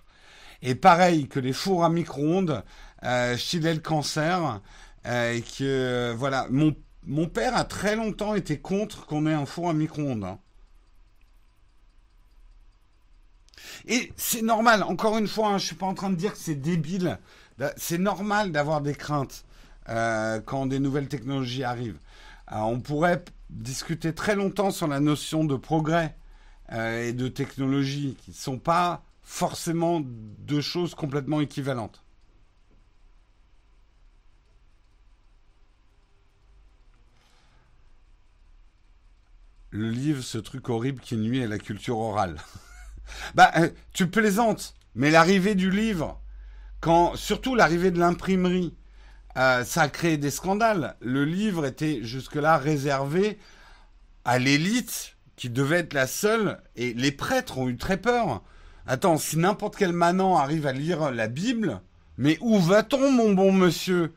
[0.60, 2.62] Et pareil que les fours à micro-ondes
[3.04, 4.60] euh, le cancer.
[5.06, 9.46] Euh, et que voilà, mon, mon père a très longtemps été contre qu'on ait un
[9.46, 10.24] four à micro-ondes.
[10.24, 10.38] Hein.
[13.86, 16.32] Et c'est normal, encore une fois, je hein, je suis pas en train de dire
[16.32, 17.18] que c'est débile.
[17.76, 19.44] C'est normal d'avoir des craintes
[19.88, 21.98] euh, quand des nouvelles technologies arrivent.
[22.52, 26.16] Euh, on pourrait discuter très longtemps sur la notion de progrès
[26.70, 32.02] et de technologie, qui ne sont pas forcément deux choses complètement équivalentes.
[39.72, 42.36] le livre, ce truc horrible qui nuit à la culture orale.
[43.34, 46.20] bah, euh, tu plaisantes, mais l'arrivée du livre,
[46.80, 48.74] quand, surtout l'arrivée de l'imprimerie,
[49.36, 50.96] euh, ça a créé des scandales.
[51.00, 53.38] Le livre était jusque-là réservé
[54.24, 58.42] à l'élite qui devait être la seule, et les prêtres ont eu très peur.
[58.86, 61.80] Attends, si n'importe quel manant arrive à lire la Bible,
[62.18, 64.12] mais où va-t-on, mon bon monsieur?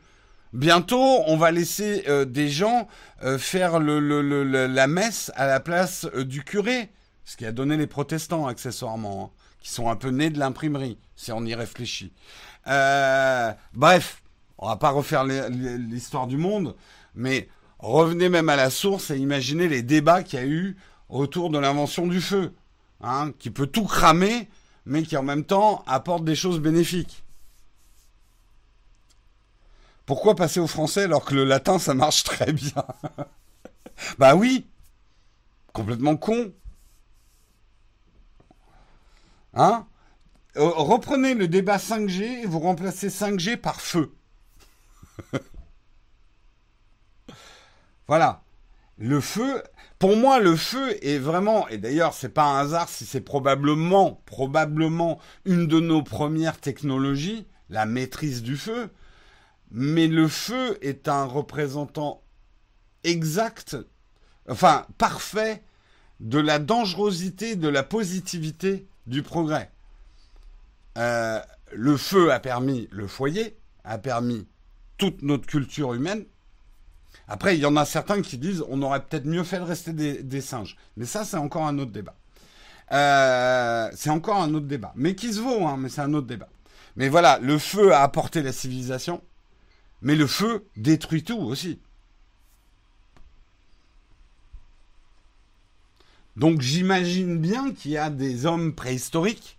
[0.52, 2.86] Bientôt, on va laisser euh, des gens
[3.24, 6.90] euh, faire la messe à la place du curé,
[7.24, 10.98] ce qui a donné les protestants accessoirement, hein, qui sont un peu nés de l'imprimerie,
[11.16, 12.12] si on y réfléchit.
[13.74, 14.22] bref,
[14.58, 16.74] on va pas refaire l'histoire du monde,
[17.14, 17.48] mais
[17.78, 20.76] revenez même à la source et imaginez les débats qu'il y a eu
[21.08, 22.54] autour de l'invention du feu,
[23.00, 24.48] hein, qui peut tout cramer,
[24.86, 27.24] mais qui en même temps apporte des choses bénéfiques.
[30.06, 32.84] Pourquoi passer au français alors que le latin, ça marche très bien?
[34.18, 34.66] Bah oui
[35.72, 36.52] Complètement con
[39.54, 39.86] Hein?
[40.56, 44.12] Euh, Reprenez le débat 5G et vous remplacez 5G par feu.
[48.08, 48.42] voilà.
[48.98, 49.62] Le feu,
[49.98, 54.22] pour moi, le feu est vraiment, et d'ailleurs, c'est pas un hasard si c'est probablement,
[54.24, 58.90] probablement une de nos premières technologies, la maîtrise du feu
[59.70, 62.22] mais le feu est un représentant
[63.04, 63.76] exact,
[64.48, 65.62] enfin parfait,
[66.20, 69.70] de la dangerosité, de la positivité du progrès.
[70.96, 71.40] Euh,
[71.72, 74.46] le feu a permis le foyer, a permis
[74.98, 76.24] toute notre culture humaine.
[77.28, 79.92] Après, il y en a certains qui disent on aurait peut-être mieux fait de rester
[79.92, 80.76] des, singes.
[80.96, 82.14] Mais ça, c'est encore un autre débat.
[82.92, 84.92] Euh, c'est encore un autre débat.
[84.94, 86.48] Mais qui se vaut, hein, mais c'est un autre débat.
[86.96, 89.22] Mais voilà, le feu a apporté la civilisation,
[90.02, 91.78] mais le feu détruit tout aussi.
[96.36, 99.58] Donc j'imagine bien qu'il y a des hommes préhistoriques.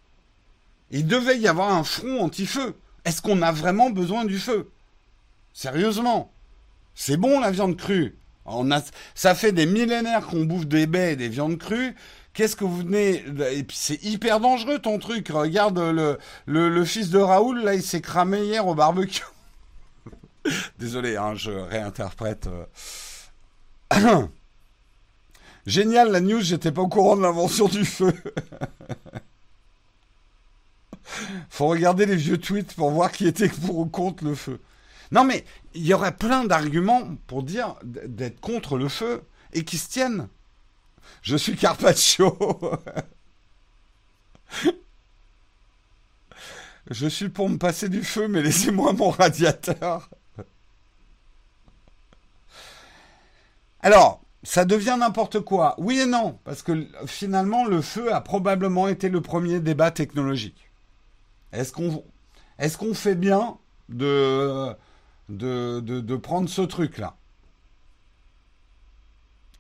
[0.92, 2.76] Il devait y avoir un front anti-feu.
[3.04, 4.70] Est-ce qu'on a vraiment besoin du feu?
[5.58, 6.32] Sérieusement
[6.94, 8.16] C'est bon la viande crue.
[9.16, 11.96] Ça fait des millénaires qu'on bouffe des baies et des viandes crues.
[12.36, 15.30] Qu'est-ce que vous venez Et puis c'est hyper dangereux ton truc.
[15.30, 19.24] Regarde le, le, fils de Raoul, là, il s'est cramé hier au barbecue.
[20.78, 22.48] Désolé, hein, je réinterprète.
[23.96, 23.96] Euh.
[25.66, 28.14] Génial la news, j'étais pas au courant de l'invention du feu.
[31.50, 34.60] Faut regarder les vieux tweets pour voir qui était pour ou contre le feu.
[35.12, 39.78] Non mais il y aurait plein d'arguments pour dire d'être contre le feu et qui
[39.78, 40.28] se tiennent.
[41.22, 42.38] Je suis Carpaccio.
[46.90, 50.10] Je suis pour me passer du feu, mais laissez-moi mon radiateur.
[53.82, 55.76] Alors, ça devient n'importe quoi.
[55.78, 60.70] Oui et non, parce que finalement, le feu a probablement été le premier débat technologique.
[61.52, 62.04] Est-ce qu'on
[62.60, 63.58] est qu'on fait bien
[63.90, 64.74] de,
[65.30, 67.18] de, prendre ce truc-là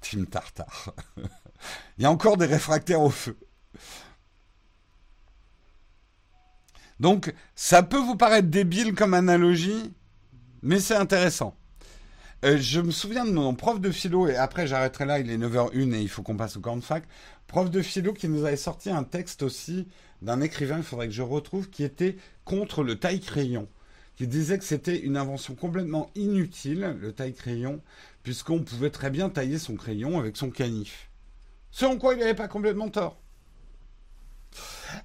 [0.01, 0.93] Team Tartar.
[1.97, 3.37] Il y a encore des réfractaires au feu.
[6.99, 9.93] Donc, ça peut vous paraître débile comme analogie,
[10.61, 11.55] mais c'est intéressant.
[12.45, 15.37] Euh, je me souviens de mon prof de philo, et après j'arrêterai là, il est
[15.37, 17.03] 9h01 et il faut qu'on passe au camp de fac.
[17.47, 19.87] Prof de philo qui nous avait sorti un texte aussi
[20.21, 23.67] d'un écrivain, il faudrait que je retrouve, qui était contre le taille-crayon.
[24.17, 27.81] Qui disait que c'était une invention complètement inutile, le taille-crayon,
[28.23, 31.09] puisqu'on pouvait très bien tailler son crayon avec son canif.
[31.69, 33.19] Selon quoi il n'avait pas complètement tort.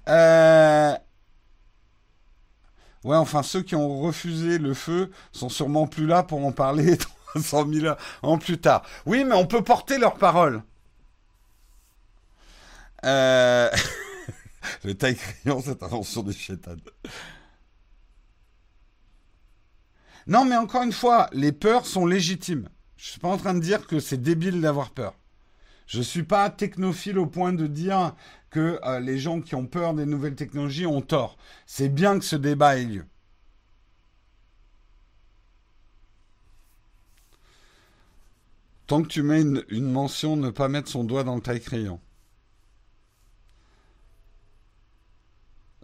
[0.07, 0.95] Euh...
[3.03, 6.97] Ouais, enfin, ceux qui ont refusé le feu sont sûrement plus là pour en parler
[7.35, 8.83] 100 000 ans plus tard.
[9.05, 10.63] Oui, mais on peut porter leurs paroles.
[13.05, 13.69] Euh...
[14.83, 16.81] le taille crayon, cette invention des chétades.
[20.27, 22.69] Non, mais encore une fois, les peurs sont légitimes.
[22.97, 25.15] Je suis pas en train de dire que c'est débile d'avoir peur.
[25.87, 28.15] Je suis pas technophile au point de dire
[28.49, 31.37] que euh, les gens qui ont peur des nouvelles technologies ont tort.
[31.65, 33.05] C'est bien que ce débat ait lieu.
[38.87, 41.99] Tant que tu mets une, mention, ne pas mettre son doigt dans le taille-crayon.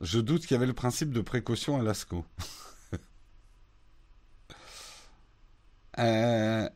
[0.01, 2.23] Je doute qu'il y avait le principe de précaution à l'ASCO.
[5.99, 6.69] Euh,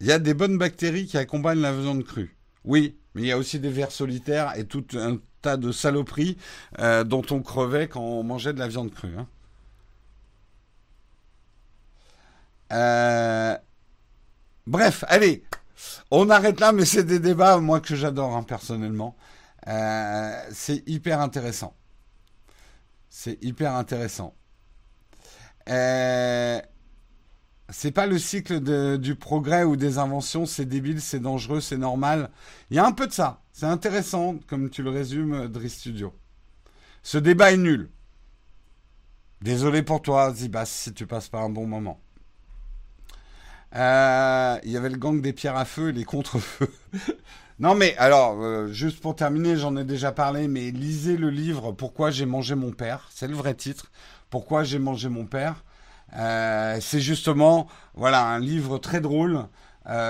[0.00, 2.36] il y a des bonnes bactéries qui accompagnent la viande crue.
[2.64, 6.36] Oui, mais il y a aussi des vers solitaires et tout un tas de saloperies
[6.78, 9.16] euh, dont on crevait quand on mangeait de la viande crue.
[9.16, 9.26] Hein.
[12.72, 13.56] Euh,
[14.66, 15.44] Bref, allez,
[16.10, 19.14] on arrête là, mais c'est des débats, moi, que j'adore, hein, personnellement.
[19.68, 21.74] Euh, c'est hyper intéressant.
[23.08, 24.34] C'est hyper intéressant.
[25.68, 26.60] Euh,
[27.70, 32.30] c'est pas le cycle du progrès ou des inventions, c'est débile, c'est dangereux, c'est normal.
[32.70, 33.40] Il y a un peu de ça.
[33.52, 36.12] C'est intéressant, comme tu le résumes, Dri Studio.
[37.02, 37.90] Ce débat est nul.
[39.40, 42.00] Désolé pour toi, Zibas, si tu passes pas un bon moment.
[43.74, 46.72] Euh, il y avait le gang des pierres à feu et les contre-feux.
[47.58, 51.72] non mais alors, euh, juste pour terminer, j'en ai déjà parlé, mais lisez le livre
[51.72, 53.08] Pourquoi j'ai mangé mon père.
[53.10, 53.90] C'est le vrai titre.
[54.30, 55.64] Pourquoi j'ai mangé mon père.
[56.16, 59.46] Euh, c'est justement, voilà, un livre très drôle.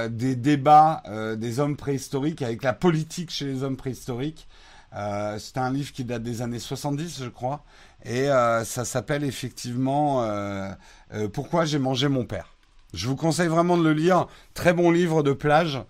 [0.09, 1.03] des débats
[1.37, 4.47] des hommes préhistoriques avec la politique chez les hommes préhistoriques.
[4.93, 7.65] c'est un livre qui date des années 70, je crois,
[8.05, 10.25] et ça s'appelle effectivement
[11.33, 12.55] Pourquoi j'ai mangé mon père.
[12.95, 14.29] Je vous conseille vraiment de le lire.
[14.55, 15.81] Très bon livre de plage,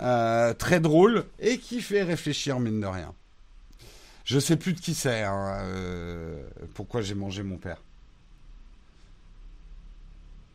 [0.00, 3.14] euh, très drôle et qui fait réfléchir mine de rien.
[4.24, 5.22] Je sais plus de qui c'est.
[5.22, 6.42] Hein, euh,
[6.74, 7.82] pourquoi j'ai mangé mon père.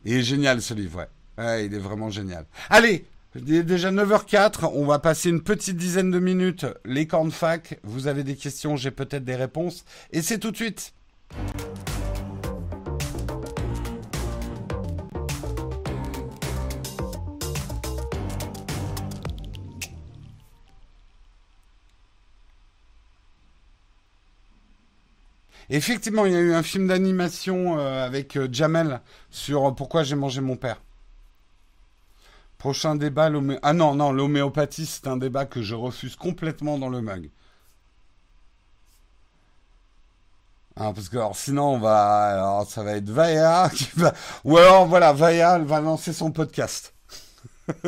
[0.04, 1.06] Il est génial ce livre,
[1.38, 1.66] ouais.
[1.66, 2.46] Il est vraiment génial.
[2.68, 4.70] Allez, il est déjà 9h04.
[4.74, 6.66] On va passer une petite dizaine de minutes.
[6.84, 7.78] Les cornes fac.
[7.82, 9.84] Vous avez des questions, j'ai peut-être des réponses.
[10.12, 10.92] Et c'est tout de suite.
[25.72, 29.00] Effectivement, il y a eu un film d'animation euh, avec euh, Jamel
[29.30, 30.82] sur pourquoi j'ai mangé mon père.
[32.58, 33.30] Prochain débat.
[33.62, 37.30] Ah non, non, l'homéopathie, c'est un débat que je refuse complètement dans le mug.
[40.76, 43.88] Hein, parce que sinon, ça va être Vaya qui
[44.44, 46.94] ou alors voilà, va lancer son podcast.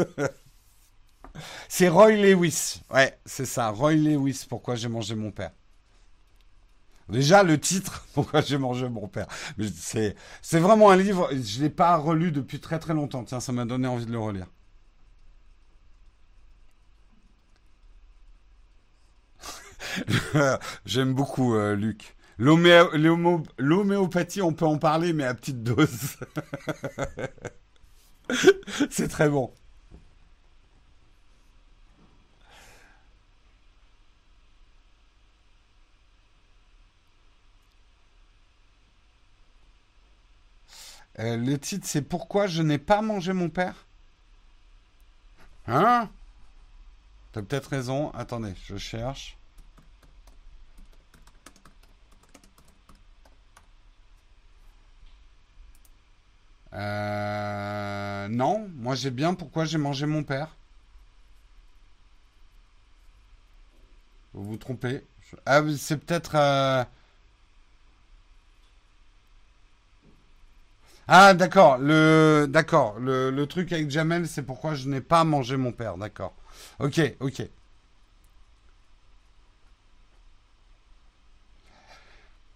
[1.68, 2.80] c'est Roy Lewis.
[2.94, 4.46] Ouais, c'est ça, Roy Lewis.
[4.48, 5.50] Pourquoi j'ai mangé mon père.
[7.08, 9.26] Déjà, le titre, Pourquoi j'ai mangé mon père.
[9.74, 10.14] C'est,
[10.58, 13.24] vraiment un livre, je ne l'ai pas relu depuis très très longtemps.
[13.24, 14.46] Tiens, ça m'a donné envie de le relire.
[20.86, 22.16] J'aime beaucoup euh, Luc.
[22.38, 26.16] L'homéopathie, on peut en parler, mais à petite dose.
[28.90, 29.52] C'est très bon.
[41.18, 43.86] Euh, le titre, c'est Pourquoi je n'ai pas mangé mon père?
[45.66, 46.08] Hein?
[47.32, 48.10] T'as peut-être raison.
[48.12, 49.36] Attendez, je cherche.
[56.74, 60.56] Euh, non, moi j'ai bien pourquoi j'ai mangé mon père.
[64.32, 65.04] Vous vous trompez.
[65.46, 66.34] Ah oui, c'est peut-être...
[66.36, 66.84] Euh,
[71.08, 75.72] ah d'accord, le d'accord, le, truc avec Jamel, c'est pourquoi je n'ai pas mangé mon
[75.72, 76.34] père, d'accord.
[76.80, 77.42] Ok, ok.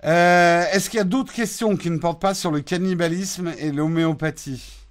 [0.05, 3.72] Euh, est-ce qu'il y a d'autres questions qui ne portent pas sur le cannibalisme et
[3.72, 4.86] l'homéopathie?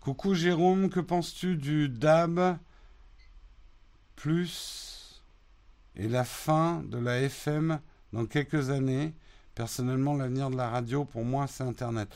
[0.00, 2.58] Coucou Jérôme, que penses-tu du DAB
[4.16, 4.93] plus
[5.96, 7.80] et la fin de la FM
[8.12, 9.14] dans quelques années
[9.54, 12.08] Personnellement, l'avenir de la radio, pour moi, c'est Internet.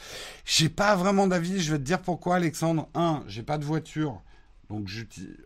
[0.45, 1.61] J'ai pas vraiment d'avis.
[1.61, 2.89] Je vais te dire pourquoi, Alexandre.
[2.95, 4.21] Un, j'ai pas de voiture.
[4.69, 4.91] Donc,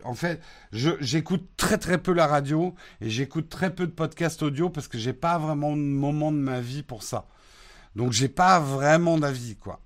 [0.03, 4.69] en fait, j'écoute très très peu la radio et j'écoute très peu de podcasts audio
[4.69, 7.27] parce que j'ai pas vraiment de moment de ma vie pour ça.
[7.95, 9.79] Donc, j'ai pas vraiment d'avis, quoi.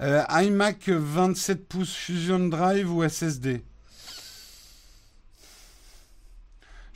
[0.00, 3.62] Euh, iMac 27 pouces Fusion Drive ou SSD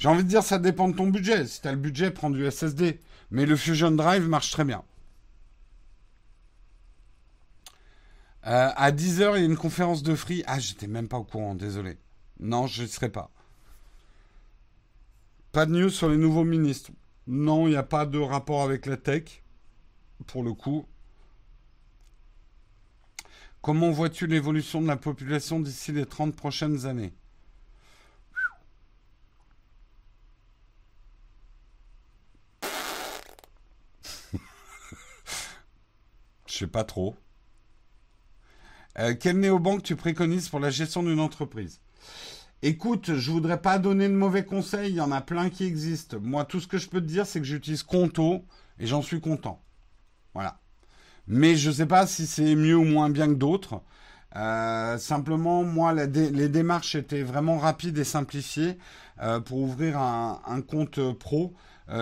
[0.01, 1.47] J'ai envie de dire, ça dépend de ton budget.
[1.47, 2.99] Si tu le budget, prends du SSD.
[3.31, 4.83] Mais le Fusion Drive marche très bien.
[8.47, 10.43] Euh, à 10h, il y a une conférence de Free.
[10.47, 11.99] Ah, j'étais même pas au courant, désolé.
[12.41, 13.31] Non, je ne serai pas.
[15.53, 16.93] Pas de news sur les nouveaux ministres.
[17.27, 19.43] Non, il n'y a pas de rapport avec la tech,
[20.27, 20.87] pour le coup.
[23.61, 27.13] Comment vois-tu l'évolution de la population d'ici les 30 prochaines années?
[36.67, 37.15] Pas trop.
[38.99, 41.81] Euh, quel néobanque tu préconises pour la gestion d'une entreprise?
[42.63, 46.19] Écoute, je voudrais pas donner de mauvais conseils, il y en a plein qui existent.
[46.21, 48.45] Moi, tout ce que je peux te dire, c'est que j'utilise Conto
[48.79, 49.63] et j'en suis content.
[50.35, 50.61] Voilà.
[51.27, 53.83] Mais je ne sais pas si c'est mieux ou moins bien que d'autres.
[54.37, 58.79] Euh, simplement, moi, les démarches étaient vraiment rapides et simplifiées
[59.23, 61.55] euh, pour ouvrir un, compte pro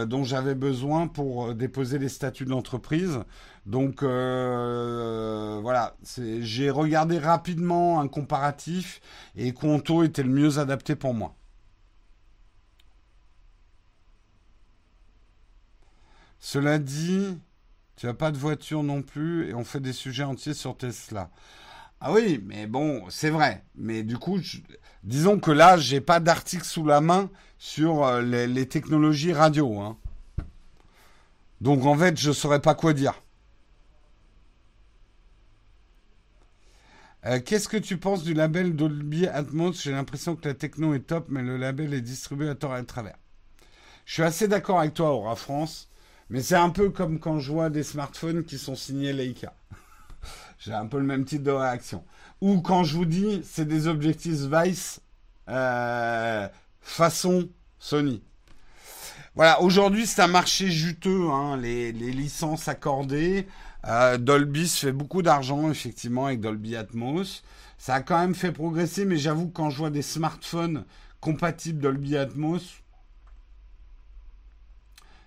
[0.06, 3.20] dont j'avais besoin pour déposer les statuts d'entreprise.
[3.68, 5.94] Donc euh, voilà,
[6.40, 9.00] j'ai regardé rapidement un comparatif
[9.36, 11.34] et Conto était le mieux adapté pour moi.
[16.40, 17.38] Cela dit,
[17.96, 21.30] tu n'as pas de voiture non plus et on fait des sujets entiers sur Tesla.
[22.00, 23.64] Ah oui, mais bon, c'est vrai.
[23.74, 24.38] Mais du coup,
[25.02, 29.80] disons que là, j'ai pas d'article sous la main sur euh, les, technologies radio.
[29.80, 29.96] Hein.
[31.60, 33.14] Donc en fait, je saurais pas quoi dire.
[37.26, 39.82] Euh, qu'est-ce que tu penses du label Dolby Atmos?
[39.82, 42.78] J'ai l'impression que la techno est top, mais le label est distribué à tort et
[42.78, 43.16] à travers.
[44.04, 45.90] Je suis assez d'accord avec toi, Aura France,
[46.30, 49.52] mais c'est un peu comme quand je vois des smartphones qui sont signés Leica.
[50.58, 52.04] J'ai un peu le même type de réaction.
[52.40, 55.00] Ou quand je vous dis, c'est des objectifs Vice
[55.48, 56.48] euh,
[56.80, 57.48] façon
[57.78, 58.22] Sony.
[59.34, 63.46] Voilà, aujourd'hui c'est un marché juteux, hein, les, licences accordées.
[63.86, 67.44] Euh, Dolby se fait beaucoup d'argent, effectivement, avec Dolby Atmos.
[67.78, 70.84] Ça a quand même fait progresser, mais j'avoue quand je vois des smartphones
[71.20, 72.82] compatibles Dolby Atmos,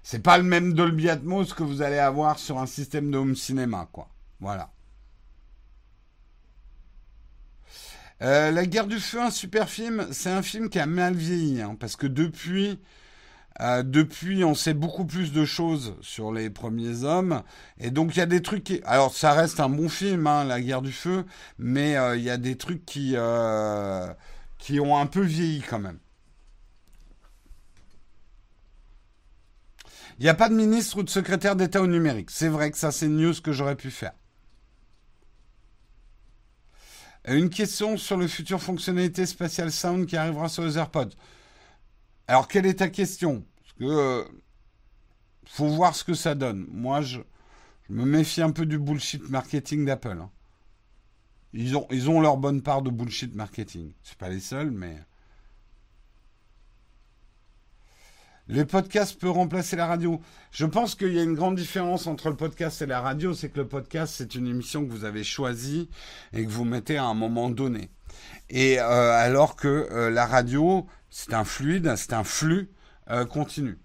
[0.04, 3.36] c'est pas le même Dolby Atmos que vous allez avoir sur un système de home
[3.36, 4.10] cinéma, quoi.
[4.40, 4.70] Voilà.
[8.22, 11.62] Euh, La guerre du feu, un super film, c'est un film qui a mal vieilli,
[11.62, 12.80] hein, parce que depuis,
[13.60, 17.44] Euh, depuis, on sait beaucoup plus de choses sur les premiers hommes.
[17.80, 18.82] Et donc, il y a des trucs qui...
[18.86, 21.26] Alors, ça reste un bon film, hein, La guerre du feu,
[21.60, 23.16] mais euh, il y a des trucs qui,
[24.58, 26.00] qui ont un peu vieilli quand même.
[30.20, 32.32] Il n'y a pas de ministre ou de secrétaire d'État au numérique.
[32.32, 34.14] C'est vrai que ça, c'est une news que j'aurais pu faire.
[37.28, 41.12] Une question sur le futur fonctionnalité spatial sound qui arrivera sur les AirPods.
[42.28, 43.46] Alors, quelle est ta question?
[43.58, 44.24] Parce que euh,
[45.46, 46.66] faut voir ce que ça donne.
[46.72, 47.20] Moi, je,
[47.90, 50.18] me méfie un peu du bullshit marketing d'Apple.
[50.20, 50.32] Hein.
[51.54, 53.94] Ils, ont, ils ont leur bonne part de bullshit marketing.
[54.02, 54.98] C'est pas les seuls, mais.
[58.52, 60.20] Les podcasts peuvent remplacer la radio.
[60.52, 63.48] Je pense qu'il y a une grande différence entre le podcast et la radio, c'est
[63.48, 65.90] que le podcast, c'est une émission que vous avez choisie
[66.34, 67.90] et que vous mettez à un moment donné.
[68.50, 72.70] Et euh, alors que euh, la radio, c'est un fluide, c'est un flux
[73.10, 73.80] euh, continu.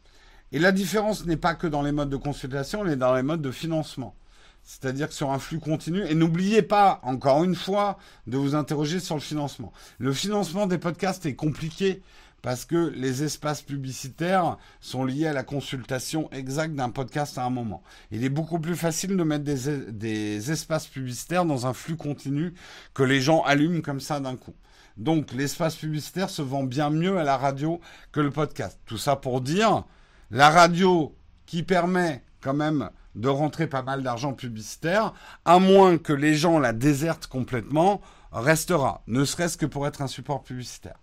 [0.51, 3.23] Et la différence n'est pas que dans les modes de consultation, elle est dans les
[3.23, 4.17] modes de financement.
[4.65, 8.99] C'est-à-dire que sur un flux continu, et n'oubliez pas, encore une fois, de vous interroger
[8.99, 9.73] sur le financement.
[9.99, 12.03] Le financement des podcasts est compliqué
[12.47, 17.51] parce que les espaces publicitaires sont liés à la consultation exacte d'un podcast à un
[17.51, 17.83] moment.
[18.13, 22.55] Il est beaucoup plus facile de mettre des, espaces publicitaires dans un flux continu
[22.95, 24.55] que les gens allument comme ça d'un coup.
[24.97, 27.81] Donc l'espace publicitaire se vend bien mieux à la radio
[28.13, 28.79] que le podcast.
[28.87, 29.83] Tout ça pour dire,
[30.31, 31.17] la radio
[31.47, 35.15] qui permet quand même de rentrer pas mal d'argent publicitaire,
[35.45, 38.01] à moins que les gens la désertent complètement,
[38.31, 41.01] restera, ne serait-ce que pour être un support publicitaire.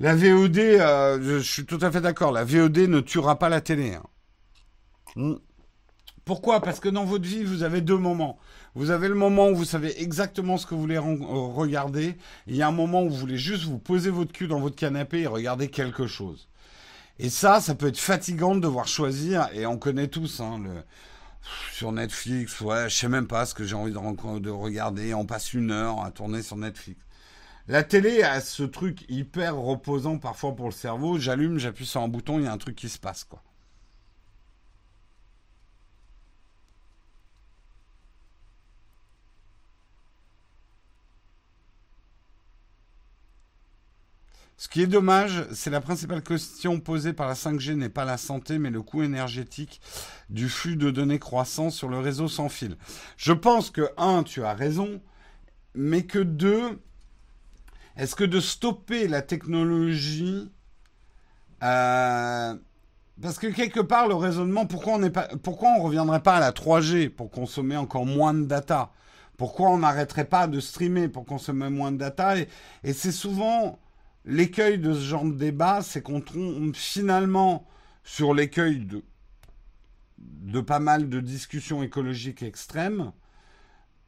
[0.00, 3.60] La VOD, euh, je, suis tout à fait d'accord, la VOD ne tuera pas la
[3.60, 3.94] télé.
[3.94, 4.02] Hein.
[5.14, 5.34] Hmm.
[6.24, 6.62] Pourquoi?
[6.62, 8.38] Parce que dans votre vie, vous avez deux moments.
[8.74, 12.16] Vous avez le moment où vous savez exactement ce que vous voulez euh, regarder.
[12.46, 14.76] il y a un moment où vous voulez juste vous poser votre cul dans votre
[14.76, 16.48] canapé et regarder quelque chose.
[17.18, 19.50] Et ça, ça peut être fatigant de devoir choisir.
[19.52, 20.62] Et on connaît tous hein,
[21.74, 22.58] sur Netflix.
[22.62, 25.12] Ouais, je sais même pas ce que j'ai envie de regarder.
[25.12, 27.02] On passe une heure à tourner sur Netflix.
[27.70, 31.20] La télé a ce truc hyper reposant parfois pour le cerveau.
[31.20, 33.44] J'allume, j'appuie sur un bouton, il y a un truc qui se passe, quoi.
[44.56, 48.16] Ce qui est dommage, c'est la principale question posée par la 5G n'est pas la
[48.16, 49.80] santé, mais le coût énergétique
[50.28, 52.76] du flux de données croissant sur le réseau sans fil.
[53.16, 55.00] Je pense que, un, tu as raison,
[55.76, 56.80] mais que deux,
[57.96, 60.50] est-ce que de stopper la technologie,
[61.62, 62.54] euh,
[63.20, 66.40] parce que quelque part le raisonnement, pourquoi on n'est pas, pourquoi on reviendrait pas à
[66.40, 68.92] la 3G pour consommer encore moins de data?
[69.36, 72.38] Pourquoi on n'arrêterait pas de streamer pour consommer moins de data?
[72.38, 72.48] Et,
[72.84, 73.78] et c'est souvent
[74.24, 77.66] l'écueil de ce genre de débat, c'est qu'on tombe finalement
[78.04, 79.02] sur l'écueil de,
[80.18, 83.12] de pas mal de discussions écologiques extrêmes.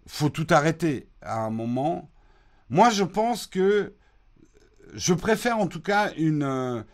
[0.06, 2.10] Faut tout arrêter à un moment.
[2.72, 3.92] Moi, je pense que
[4.94, 6.84] je préfère en tout cas une,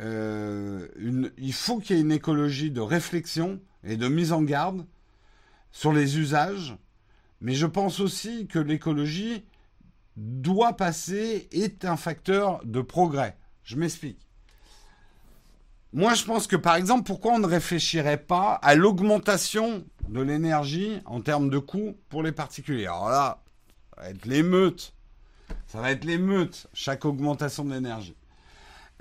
[0.00, 4.42] euh, une il faut qu'il y ait une écologie de réflexion et de mise en
[4.42, 4.84] garde
[5.70, 6.76] sur les usages,
[7.40, 9.44] mais je pense aussi que l'écologie
[10.16, 13.36] doit passer est un facteur de progrès.
[13.62, 14.26] Je m'explique.
[15.92, 20.98] Moi, je pense que par exemple, pourquoi on ne réfléchirait pas à l'augmentation de l'énergie
[21.04, 22.86] en termes de coûts pour les particuliers?
[22.86, 23.44] Alors là,
[24.02, 24.92] être l'émeute
[25.66, 28.16] ça va être l'émeute, chaque augmentation de l'énergie.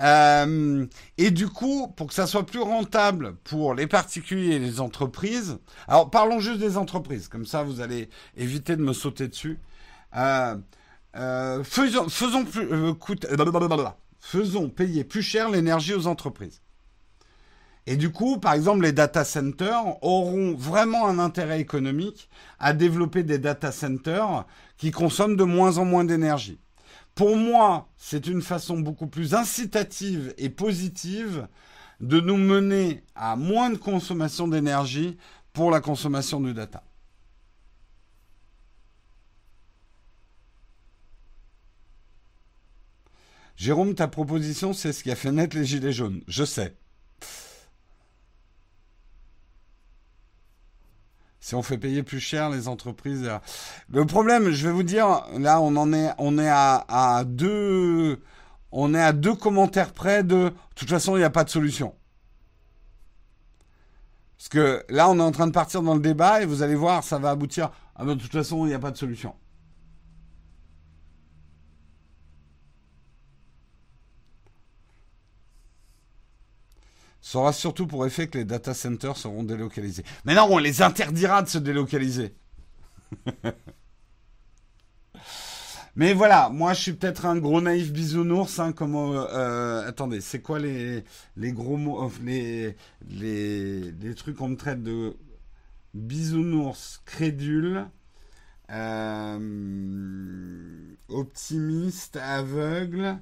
[0.01, 0.85] Euh,
[1.17, 5.59] et du coup, pour que ça soit plus rentable pour les particuliers et les entreprises,
[5.87, 9.59] alors parlons juste des entreprises, comme ça vous allez éviter de me sauter dessus.
[10.15, 10.55] Euh,
[11.15, 12.07] euh, faisons,
[14.69, 16.61] payer plus cher l'énergie aux entreprises.
[17.87, 22.29] Et du coup, par exemple, les data centers auront vraiment un intérêt économique
[22.59, 24.45] à développer des data centers
[24.77, 26.59] qui consomment de moins en moins d'énergie.
[27.15, 31.47] Pour moi, c'est une façon beaucoup plus incitative et positive
[31.99, 35.17] de nous mener à moins de consommation d'énergie
[35.53, 36.83] pour la consommation de data.
[43.55, 46.23] Jérôme, ta proposition, c'est ce qui a fait naître les Gilets jaunes.
[46.27, 46.75] Je sais.
[51.41, 53.25] Si on fait payer plus cher les entreprises.
[53.25, 53.39] Euh,
[53.91, 58.15] le problème, je vais vous dire, là, on en est, à deux
[59.35, 60.35] commentaires près de.
[60.35, 61.93] De toute façon, il n'y a pas de solution.
[64.37, 66.75] Parce que là, on est en train de partir dans le débat et vous allez
[66.75, 67.71] voir, ça va aboutir.
[67.95, 69.35] Ah ben, de toute façon, il n'y a pas de solution.
[77.21, 80.03] Ça aura surtout pour effet que les data centers seront délocalisés.
[80.25, 82.33] Mais non, on les interdira de se délocaliser.
[85.95, 88.59] Mais voilà, moi je suis peut-être un gros naïf bisounours.
[88.59, 91.03] Hein, euh, euh, attendez, c'est quoi les,
[91.37, 92.77] gros mots, les,
[93.09, 95.17] les, les trucs qu'on me traite de
[95.93, 97.87] bisounours, crédule,
[98.71, 99.37] euh,
[101.09, 103.17] optimiste, aveugle,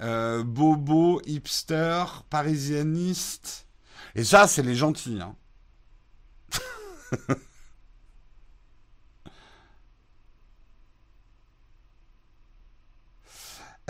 [0.00, 3.66] bobo, hipster, parisianiste.
[4.14, 5.20] Et ça, c'est les gentils.
[5.20, 5.36] Hein.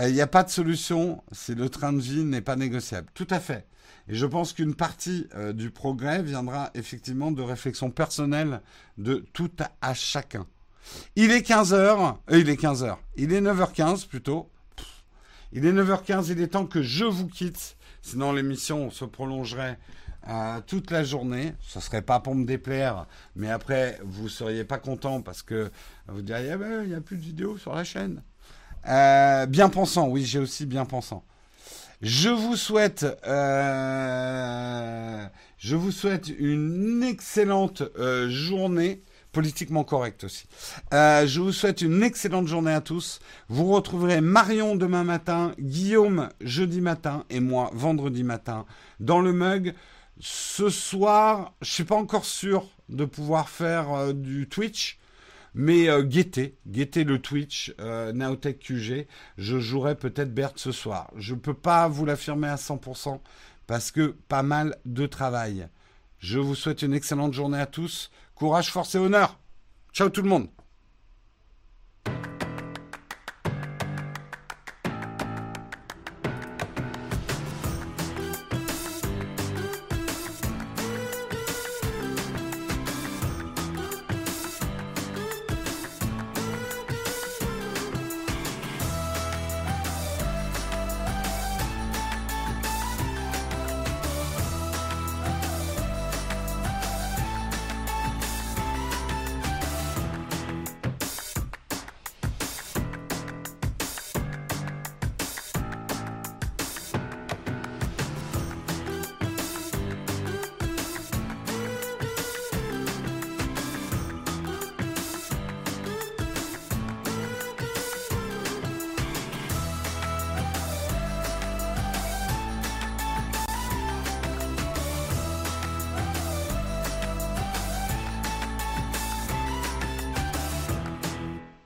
[0.01, 3.09] Euh, il n'y a pas de solution si le train de vie n'est pas négociable.
[3.15, 3.67] Tout à fait.
[4.09, 8.63] Et je pense qu'une partie euh, du progrès viendra effectivement de réflexion personnelle
[8.99, 9.51] de tout
[9.83, 10.47] à, chacun.
[11.17, 11.75] Il est 15h,
[12.31, 14.51] euh, il est 15h, il est 9h15 plutôt.
[15.53, 17.77] Il est 9h15, il est temps que je vous quitte.
[18.03, 19.79] Sinon l'émission se prolongerait
[20.67, 21.55] toute la journée.
[21.61, 23.07] Ce serait pas pour me déplaire,
[23.37, 25.71] mais après vous ne seriez pas content parce que
[26.09, 28.23] vous diriez, ah ben, il n'y a plus de vidéos sur la chaîne.
[28.89, 31.25] Euh, bien pensant, oui, j'ai aussi bien pensant.
[32.01, 35.27] Je vous souhaite, euh,
[35.59, 39.03] je vous souhaite une excellente euh, journée,
[39.33, 40.47] politiquement correcte aussi.
[40.93, 43.21] je vous souhaite une excellente journée à tous.
[43.49, 48.67] Vous retrouverez Marion demain matin, Guillaume jeudi matin et moi vendredi matin
[48.99, 49.75] dans le mug.
[50.19, 55.01] Ce soir, je suis pas encore sûr de pouvoir faire du Twitch.
[55.55, 59.07] Mais euh, guettez, guettez le Twitch euh, Naotech QG.
[59.37, 61.11] Je jouerai peut-être Bert ce soir.
[61.17, 63.21] Je ne peux pas vous l'affirmer à 100%
[63.67, 65.69] parce que pas mal de travail.
[66.19, 68.11] Je vous souhaite une excellente journée à tous.
[68.41, 69.39] Courage, force et honneur.
[69.93, 70.49] Ciao tout le monde.